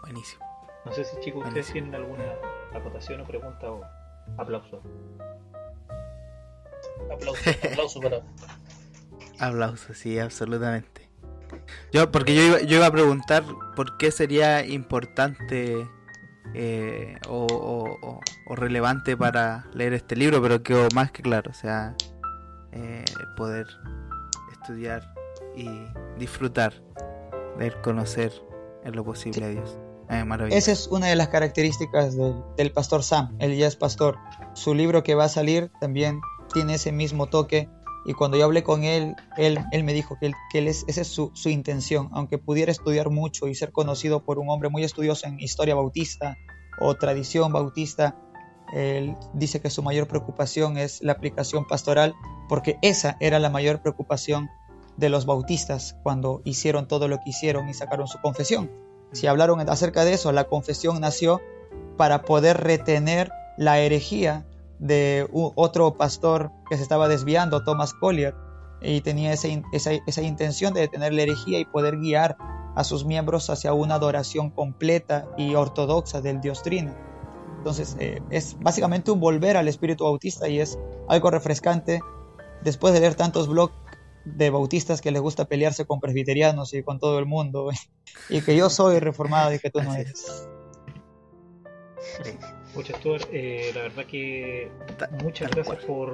Buenísimo. 0.01 0.45
No 0.85 0.91
sé 0.91 1.05
si 1.05 1.19
chicos 1.21 1.45
ustedes 1.47 1.71
tienen 1.71 1.95
alguna 1.95 2.25
acotación 2.73 3.21
o 3.21 3.25
pregunta 3.25 3.71
o 3.71 3.81
aplauso. 4.37 4.81
Aplauso, 7.11 7.49
aplauso 7.71 8.01
para. 8.01 8.21
Aplauso, 9.39 9.93
sí, 9.93 10.19
absolutamente. 10.19 11.08
Yo, 11.91 12.11
porque 12.11 12.35
yo 12.35 12.43
iba, 12.43 12.61
yo 12.61 12.77
iba 12.77 12.85
a 12.85 12.91
preguntar 12.91 13.43
por 13.75 13.97
qué 13.97 14.11
sería 14.11 14.65
importante 14.65 15.87
eh, 16.53 17.17
o, 17.27 18.19
relevante 18.55 19.15
para 19.15 19.67
leer 19.73 19.93
este 19.93 20.15
libro, 20.15 20.41
pero 20.41 20.63
quedó 20.63 20.87
más 20.93 21.11
que 21.11 21.21
claro. 21.21 21.51
O 21.51 21.53
sea, 21.53 21.95
eh, 22.71 23.05
poder 23.37 23.67
estudiar 24.51 25.13
y 25.55 25.69
disfrutar 26.17 26.73
de 27.57 27.71
conocer 27.81 28.31
en 28.83 28.95
lo 28.95 29.03
posible 29.03 29.45
a 29.45 29.49
Dios. 29.49 29.77
Esa 30.49 30.71
es 30.71 30.87
una 30.87 31.05
de 31.05 31.15
las 31.15 31.27
características 31.27 32.15
del 32.57 32.71
pastor 32.71 33.03
Sam, 33.03 33.37
ya 33.37 33.67
es 33.67 33.75
pastor. 33.75 34.17
Su 34.53 34.73
libro 34.73 35.03
que 35.03 35.13
va 35.13 35.25
a 35.25 35.29
salir 35.29 35.71
también 35.79 36.19
tiene 36.51 36.75
ese 36.75 36.91
mismo 36.91 37.27
toque 37.27 37.69
y 38.05 38.13
cuando 38.13 38.37
yo 38.37 38.45
hablé 38.45 38.63
con 38.63 38.83
él, 38.83 39.15
él, 39.37 39.59
él 39.71 39.83
me 39.83 39.93
dijo 39.93 40.17
que, 40.19 40.27
él, 40.27 40.33
que 40.51 40.67
es, 40.67 40.85
esa 40.87 41.01
es 41.01 41.07
su, 41.07 41.31
su, 41.33 41.49
intención, 41.49 42.09
aunque 42.13 42.37
pudiera 42.37 42.71
estudiar 42.71 43.09
mucho 43.09 43.47
y 43.47 43.55
ser 43.55 43.71
conocido 43.71 44.23
por 44.23 44.39
un 44.39 44.49
hombre 44.49 44.69
muy 44.69 44.83
estudioso 44.83 45.27
en 45.27 45.39
historia 45.39 45.75
bautista 45.75 46.37
o 46.79 46.95
tradición 46.95 47.51
bautista, 47.51 48.15
él 48.73 49.15
dice 49.33 49.61
que 49.61 49.69
su 49.69 49.83
mayor 49.83 50.07
preocupación 50.07 50.77
es 50.77 51.01
la 51.01 51.13
aplicación 51.13 51.67
pastoral, 51.67 52.15
porque 52.47 52.77
esa 52.81 53.17
era 53.19 53.39
la 53.39 53.49
mayor 53.49 53.81
preocupación 53.81 54.49
de 54.97 55.09
los 55.09 55.25
bautistas 55.25 55.95
cuando 56.03 56.41
hicieron 56.45 56.87
todo 56.87 57.07
lo 57.07 57.17
que 57.17 57.29
hicieron 57.29 57.69
y 57.69 57.73
sacaron 57.73 58.07
su 58.07 58.19
confesión. 58.21 58.69
Si 59.11 59.27
hablaron 59.27 59.67
acerca 59.69 60.05
de 60.05 60.13
eso, 60.13 60.31
la 60.31 60.45
confesión 60.45 60.99
nació 61.01 61.41
para 61.97 62.21
poder 62.21 62.57
retener 62.57 63.31
la 63.57 63.79
herejía 63.79 64.45
de 64.79 65.27
otro 65.31 65.95
pastor 65.95 66.51
que 66.69 66.77
se 66.77 66.83
estaba 66.83 67.07
desviando, 67.07 67.63
Thomas 67.63 67.93
Collier, 67.93 68.35
y 68.81 69.01
tenía 69.01 69.33
esa, 69.33 69.49
esa 69.71 70.21
intención 70.21 70.73
de 70.73 70.81
detener 70.81 71.13
la 71.13 71.23
herejía 71.23 71.59
y 71.59 71.65
poder 71.65 71.97
guiar 71.97 72.37
a 72.75 72.83
sus 72.83 73.05
miembros 73.05 73.49
hacia 73.49 73.73
una 73.73 73.95
adoración 73.95 74.51
completa 74.51 75.27
y 75.37 75.55
ortodoxa 75.55 76.21
del 76.21 76.39
Dios 76.39 76.63
Trino. 76.63 76.95
Entonces 77.57 77.97
eh, 77.99 78.21
es 78.29 78.57
básicamente 78.57 79.11
un 79.11 79.19
volver 79.19 79.57
al 79.57 79.67
espíritu 79.67 80.05
bautista 80.05 80.47
y 80.47 80.61
es 80.61 80.79
algo 81.09 81.29
refrescante 81.29 81.99
después 82.63 82.93
de 82.93 83.01
leer 83.01 83.15
tantos 83.15 83.49
blogs 83.49 83.73
de 84.23 84.49
bautistas 84.49 85.01
que 85.01 85.11
les 85.11 85.21
gusta 85.21 85.45
pelearse 85.45 85.85
con 85.85 85.99
presbiterianos 85.99 86.73
y 86.73 86.83
con 86.83 86.99
todo 86.99 87.19
el 87.19 87.25
mundo 87.25 87.69
y 88.29 88.41
que 88.41 88.55
yo 88.55 88.69
soy 88.69 88.99
reformado 88.99 89.53
y 89.53 89.59
que 89.59 89.69
tú 89.69 89.81
no 89.81 89.93
eres. 89.93 90.47
Muchas 92.75 93.01
eh, 93.31 93.71
la 93.73 93.81
verdad 93.81 94.05
que 94.05 94.69
muchas 95.23 95.51
gracias 95.51 95.83
por 95.85 96.13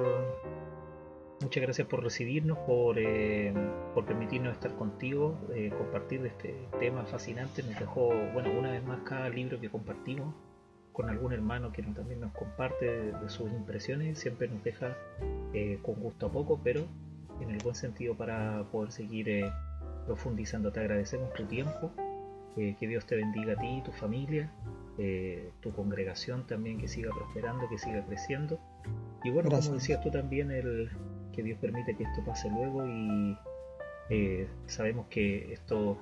muchas 1.40 1.62
gracias 1.62 1.86
por 1.86 2.02
recibirnos, 2.02 2.58
por, 2.58 2.98
eh, 2.98 3.52
por 3.94 4.06
permitirnos 4.06 4.54
estar 4.54 4.74
contigo, 4.74 5.38
eh, 5.54 5.70
compartir 5.76 6.24
este 6.26 6.54
tema 6.80 7.04
fascinante. 7.04 7.62
Nos 7.62 7.78
dejó, 7.78 8.08
bueno, 8.32 8.50
una 8.58 8.70
vez 8.70 8.82
más 8.84 9.00
cada 9.02 9.28
libro 9.28 9.60
que 9.60 9.68
compartimos 9.68 10.34
con 10.96 11.10
algún 11.10 11.34
hermano 11.34 11.72
que 11.72 11.82
también 11.82 12.20
nos 12.20 12.32
comparte 12.32 13.12
de, 13.12 13.28
sus 13.28 13.52
impresiones, 13.52 14.18
siempre 14.18 14.48
nos 14.48 14.64
deja 14.64 14.96
eh, 15.52 15.78
con 15.82 15.96
gusto 15.96 16.26
a 16.26 16.32
poco, 16.32 16.58
pero 16.64 16.86
en 17.38 17.50
el 17.50 17.58
buen 17.58 17.74
sentido 17.74 18.14
para 18.14 18.64
poder 18.72 18.90
seguir 18.92 19.28
eh, 19.28 19.52
profundizando. 20.06 20.72
Te 20.72 20.80
agradecemos 20.80 21.34
tu 21.34 21.44
tiempo, 21.44 21.92
que 22.56 22.86
Dios 22.88 23.06
te 23.06 23.16
bendiga 23.16 23.52
a 23.52 23.56
ti 23.56 23.78
y 23.78 23.82
tu 23.82 23.92
familia, 23.92 24.50
tu 25.60 25.72
congregación 25.72 26.46
también 26.46 26.78
que 26.78 26.88
siga 26.88 27.10
prosperando, 27.14 27.68
que 27.68 27.78
siga 27.78 28.04
creciendo. 28.06 28.58
Y 29.24 29.30
bueno, 29.30 29.50
como 29.50 29.74
decías 29.74 30.00
tú 30.00 30.10
también, 30.10 30.50
el, 30.50 30.90
que 31.32 31.42
Dios 31.42 31.58
permite 31.60 31.94
que 31.96 32.04
esto 32.04 32.24
pase 32.24 32.50
luego 32.50 32.86
y 32.86 33.36
sabemos 34.66 35.06
que 35.08 35.52
esto, 35.52 35.98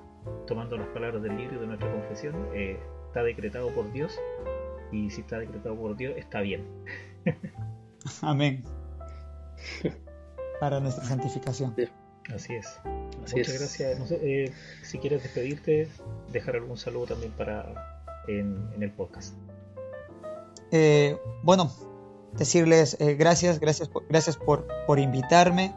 tomando 0.47 0.77
las 0.77 0.87
palabras 0.87 1.21
del 1.21 1.35
libro 1.37 1.59
de 1.59 1.67
nuestra 1.67 1.91
confesión, 1.91 2.35
está 2.53 3.23
decretado 3.23 3.69
por 3.73 3.91
Dios 3.91 4.19
y 4.91 5.09
si 5.09 5.21
está 5.21 5.39
decretado 5.39 5.75
por 5.75 5.95
Dios 5.95 6.13
está 6.17 6.41
bien. 6.41 6.65
Amén. 8.21 8.63
Para 10.59 10.79
nuestra 10.79 11.03
santificación. 11.05 11.75
Así 12.33 12.55
es. 12.55 12.79
Muchas 13.19 13.59
gracias. 13.59 14.11
Eh, 14.11 14.51
si 14.81 14.97
quieres 14.97 15.23
despedirte, 15.23 15.87
dejar 16.31 16.55
algún 16.55 16.77
saludo 16.77 17.07
también 17.07 17.31
para 17.31 18.01
en, 18.27 18.69
el 18.79 18.91
podcast. 18.91 19.35
Eh, 20.71 21.17
bueno, 21.43 21.71
decirles 22.33 22.97
eh, 22.99 23.15
gracias, 23.15 23.59
gracias, 23.59 23.89
por, 23.89 24.07
gracias 24.07 24.37
por, 24.37 24.67
por 24.87 24.99
invitarme. 24.99 25.75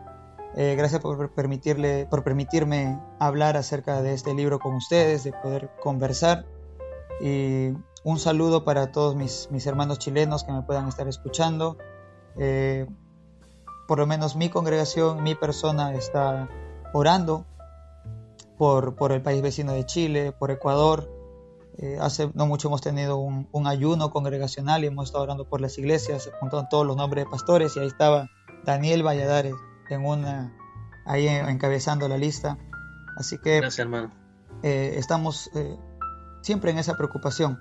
gracias 0.55 1.01
por, 1.01 1.31
permitirle, 1.35 2.07
por 2.07 2.25
permitirme 2.25 2.99
hablar 3.19 3.57
acerca 3.57 4.03
de 4.03 4.15
este 4.15 4.35
libro 4.35 4.59
con 4.59 4.75
ustedes, 4.75 5.25
de 5.25 5.33
poder 5.33 5.71
conversar. 5.81 6.47
Y 7.21 7.73
un 8.05 8.19
saludo 8.19 8.65
para 8.65 8.91
todos 8.91 9.15
mis, 9.15 9.49
mis 9.51 9.67
hermanos 9.67 9.99
chilenos 9.99 10.45
que 10.45 10.53
me 10.53 10.63
puedan 10.63 10.89
estar 10.89 11.07
escuchando. 11.09 11.77
Eh, 13.89 13.95
por 13.95 13.99
lo 13.99 14.07
menos 14.07 14.37
mi 14.37 14.51
congregación, 14.51 15.23
mi 15.23 15.35
persona 15.35 15.95
está 15.95 16.49
orando 16.93 17.47
por, 18.59 18.95
por 18.95 19.13
el 19.13 19.23
país 19.23 19.41
vecino 19.41 19.73
de 19.73 19.87
Chile, 19.87 20.33
por 20.33 20.51
Ecuador. 20.51 21.09
Eh, 21.79 21.97
hace 22.01 22.31
no 22.35 22.47
mucho 22.47 22.69
hemos 22.69 22.81
tenido 22.81 23.17
un, 23.17 23.49
un, 23.53 23.67
ayuno 23.67 24.11
congregacional 24.11 24.85
y 24.85 24.89
hemos 24.89 25.07
estado 25.07 25.25
orando 25.25 25.49
por 25.49 25.61
las 25.61 25.79
iglesias, 25.79 26.25
se 26.25 26.33
juntaron 26.33 26.69
todos 26.69 26.85
los 26.85 26.97
nombres 26.97 27.25
de 27.25 27.31
pastores 27.31 27.77
y 27.77 27.81
ahí 27.81 27.87
estaba 27.87 28.29
Daniel 28.65 29.05
Valladares 29.05 29.55
en 29.89 30.05
una, 30.05 30.53
ahí 31.07 31.29
encabezando 31.29 32.09
la 32.09 32.19
lista. 32.19 32.59
Así 33.17 33.39
que 33.39 33.61
Gracias, 33.61 33.79
hermano. 33.79 34.11
Eh, 34.63 34.95
estamos 34.97 35.51
siempre 36.43 36.73
en 36.73 36.79
esa 36.79 36.97
preocupación. 36.97 37.61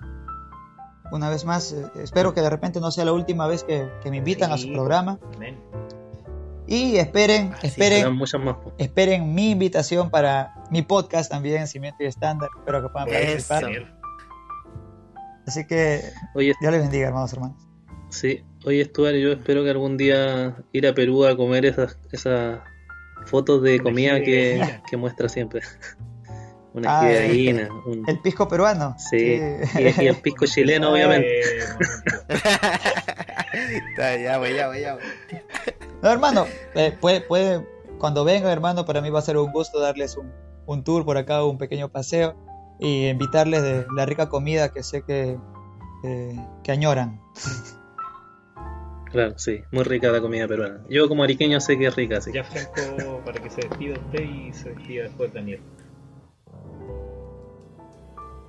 Una 1.11 1.30
vez 1.30 1.45
más, 1.45 1.71
eh, 1.71 1.89
espero 1.95 2.34
que 2.34 2.41
de 2.41 2.49
repente 2.49 2.80
no 2.80 2.91
sea 2.91 3.05
la 3.05 3.13
última 3.13 3.47
vez 3.47 3.63
que, 3.63 3.89
me 4.09 4.17
invitan 4.17 4.51
a 4.51 4.57
su 4.57 4.71
programa. 4.71 5.19
Y 6.68 6.97
esperen, 6.97 7.53
esperen, 7.63 8.20
esperen 8.78 9.34
mi 9.34 9.51
invitación 9.51 10.09
para 10.09 10.53
mi 10.70 10.82
podcast 10.82 11.32
también, 11.32 11.65
Cimiento 11.68 12.03
y 12.03 12.07
Estándar. 12.07 12.49
Espero 12.57 12.82
que 12.82 12.89
puedan 12.89 13.07
participar. 13.07 13.95
Así 15.47 15.65
que 15.65 16.01
Dios 16.36 16.57
les 16.59 16.82
bendiga, 16.82 17.07
hermanos 17.07 17.32
hermanos. 17.32 17.68
Sí, 18.09 18.43
oye 18.65 18.84
Stuart, 18.84 19.15
yo 19.15 19.32
espero 19.32 19.63
que 19.63 19.70
algún 19.70 19.95
día 19.95 20.57
ir 20.74 20.88
a 20.88 20.93
Perú 20.93 21.26
a 21.26 21.38
comer 21.38 21.65
esas, 21.65 21.97
esas 22.11 22.59
fotos 23.26 23.63
de 23.63 23.80
comida 23.80 24.22
que, 24.22 24.61
que 24.89 24.97
muestra 24.97 25.30
siempre. 25.30 25.61
Una 26.74 26.99
ah, 26.99 27.05
gallina. 27.05 27.70
El 28.07 28.20
pisco 28.20 28.47
peruano. 28.47 28.95
Sí. 28.99 29.39
Y, 29.80 30.05
el 30.05 30.15
pisco 30.18 30.45
chileno, 30.53 30.91
obviamente. 30.91 31.41
ya, 33.97 34.38
voy, 34.38 34.53
ya, 34.53 34.68
voy, 34.68 34.82
ya. 34.82 34.97
No, 36.02 36.10
hermano, 36.10 36.45
eh, 36.76 36.95
puede, 37.00 37.22
puede, 37.22 37.66
cuando 38.00 38.24
venga, 38.24 38.52
hermano, 38.52 38.86
para 38.86 39.02
mí 39.02 39.10
va 39.10 39.20
a 39.20 39.24
ser 39.24 39.38
un 39.38 39.52
gusto 39.52 39.80
darles 39.80 40.16
un, 40.16 40.32
un 40.66 40.84
tour 40.84 41.06
por 41.06 41.18
acá, 41.18 41.43
un 41.43 41.58
pequeño 41.58 41.89
paseo 41.89 42.36
y 42.80 43.08
invitarles 43.08 43.64
de 43.64 43.86
la 43.95 44.06
rica 44.06 44.30
comida 44.30 44.70
que 44.70 44.84
sé 44.84 45.02
que, 45.02 45.38
que 46.64 46.72
añoran. 46.72 47.22
Claro, 49.12 49.38
sí, 49.38 49.62
muy 49.72 49.84
rica 49.84 50.12
la 50.12 50.22
comida 50.22 50.48
peruana. 50.48 50.82
Yo 50.89 51.08
como 51.08 51.24
ariqueño 51.24 51.60
sé 51.62 51.78
que 51.78 51.88
es 51.88 51.95
rica, 51.95 52.20
sí. 52.22 52.32
Ya 52.34 52.43
Franco, 52.43 53.22
para 53.26 53.41
que 53.41 53.50
se 53.50 53.62
despida 53.62 53.93
usted 53.93 54.22
y 54.22 54.54
se 54.54 54.70
despida 54.70 55.04
después 55.04 55.34
Daniel. 55.34 55.62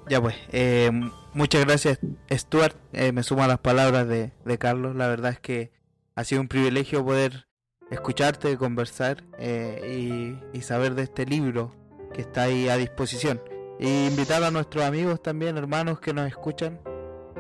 Ya 0.09 0.21
pues, 0.21 0.35
eh, 0.53 0.91
muchas 1.35 1.65
gracias 1.65 1.99
Stuart, 2.31 2.75
eh, 2.93 3.13
me 3.13 3.23
sumo 3.23 3.43
a 3.45 3.47
las 3.47 3.59
palabras 3.59 4.09
de, 4.09 4.33
Carlos, 4.59 4.97
la 4.97 5.07
verdad 5.07 5.33
es 5.33 5.41
que 5.41 5.71
ha 6.19 6.25
sido 6.25 6.41
un 6.41 6.49
privilegio 6.49 7.05
poder 7.05 7.47
escucharte, 7.93 8.57
conversar 8.57 9.23
eh, 9.39 10.35
y, 10.53 10.61
saber 10.63 10.97
de 10.97 11.05
este 11.05 11.25
libro 11.25 11.73
que 12.13 12.23
está 12.23 12.43
ahí 12.43 12.69
a 12.69 12.77
disposición. 12.77 13.41
E 13.79 14.09
invitar 14.11 14.43
a 14.43 14.51
nuestros 14.51 14.83
amigos 14.83 15.23
también, 15.23 15.57
hermanos 15.57 16.01
que 16.01 16.13
nos 16.13 16.27
escuchan, 16.27 16.81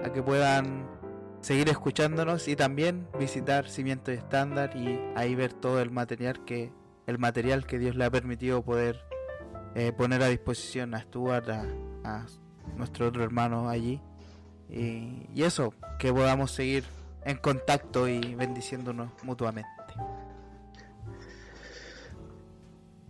a 0.05 0.13
que 0.13 0.23
puedan 0.23 0.89
seguir 1.41 1.69
escuchándonos 1.69 2.47
y 2.47 2.55
también 2.55 3.09
visitar 3.19 3.69
Cimiento 3.69 4.13
Estándar 4.13 4.77
y 4.77 5.01
ahí 5.17 5.35
ver 5.35 5.55
todo 5.55 5.83
el 5.83 5.91
material 5.91 6.45
que, 6.45 6.73
el 7.09 7.19
material 7.19 7.67
que 7.67 7.81
Dios 7.81 7.97
le 7.97 8.05
ha 8.05 8.11
permitido 8.13 8.63
poder 8.63 9.01
poner 9.97 10.23
a 10.23 10.29
disposición 10.29 10.95
a 10.95 11.01
Stuart, 11.01 11.49
a, 11.49 11.65
a 12.05 12.27
nuestro 12.77 13.09
otro 13.09 13.25
hermano 13.25 13.69
allí. 13.69 14.01
Y, 14.71 15.43
eso, 15.43 15.75
que 15.99 16.13
podamos 16.13 16.53
seguir 16.53 16.85
en 17.29 17.37
contacto 17.37 18.09
y 18.09 18.35
bendiciéndonos 18.35 19.11
mutuamente. 19.23 19.69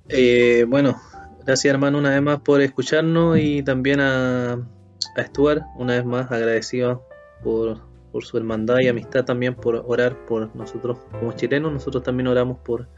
Eh, 0.09 0.64
bueno, 0.66 1.01
gracias 1.45 1.73
hermano 1.73 1.99
una 1.99 2.11
vez 2.11 2.23
más 2.23 2.41
por 2.41 2.61
escucharnos 2.61 3.39
y 3.39 3.62
también 3.62 4.01
a, 4.01 4.55
a 4.55 5.23
Stuart, 5.23 5.62
una 5.77 5.95
vez 5.95 6.05
más 6.05 6.33
agradecido 6.33 7.07
por, 7.45 7.81
por 8.11 8.25
su 8.25 8.37
hermandad 8.37 8.79
y 8.81 8.89
amistad 8.89 9.25
también 9.25 9.55
por 9.55 9.85
orar 9.87 10.27
por 10.27 10.55
nosotros 10.57 10.99
como 11.12 11.33
chilenos, 11.33 11.73
nosotros 11.73 12.03
también 12.03 12.27
oramos 12.27 12.59
por 12.59 12.89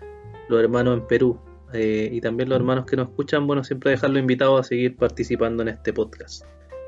los 0.48 0.62
hermanos 0.62 1.00
en 1.00 1.06
Perú 1.06 1.38
eh, 1.74 2.08
y 2.10 2.20
también 2.22 2.48
los 2.48 2.56
hermanos 2.56 2.86
que 2.86 2.96
nos 2.96 3.08
escuchan, 3.08 3.46
bueno, 3.46 3.62
siempre 3.62 3.90
dejarlo 3.90 4.18
invitado 4.18 4.56
a 4.56 4.64
seguir 4.64 4.96
participando 4.96 5.62
en 5.62 5.68
este 5.68 5.92
podcast. 5.92 6.44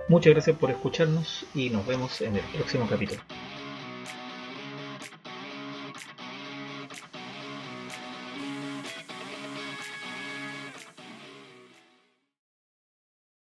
Muchas 0.09 0.33
gracias 0.33 0.57
por 0.57 0.70
escucharnos 0.70 1.45
y 1.55 1.68
nos 1.68 1.87
vemos 1.87 2.20
en 2.22 2.37
el 2.37 2.45
próximo 2.55 2.89
capítulo. 2.89 3.20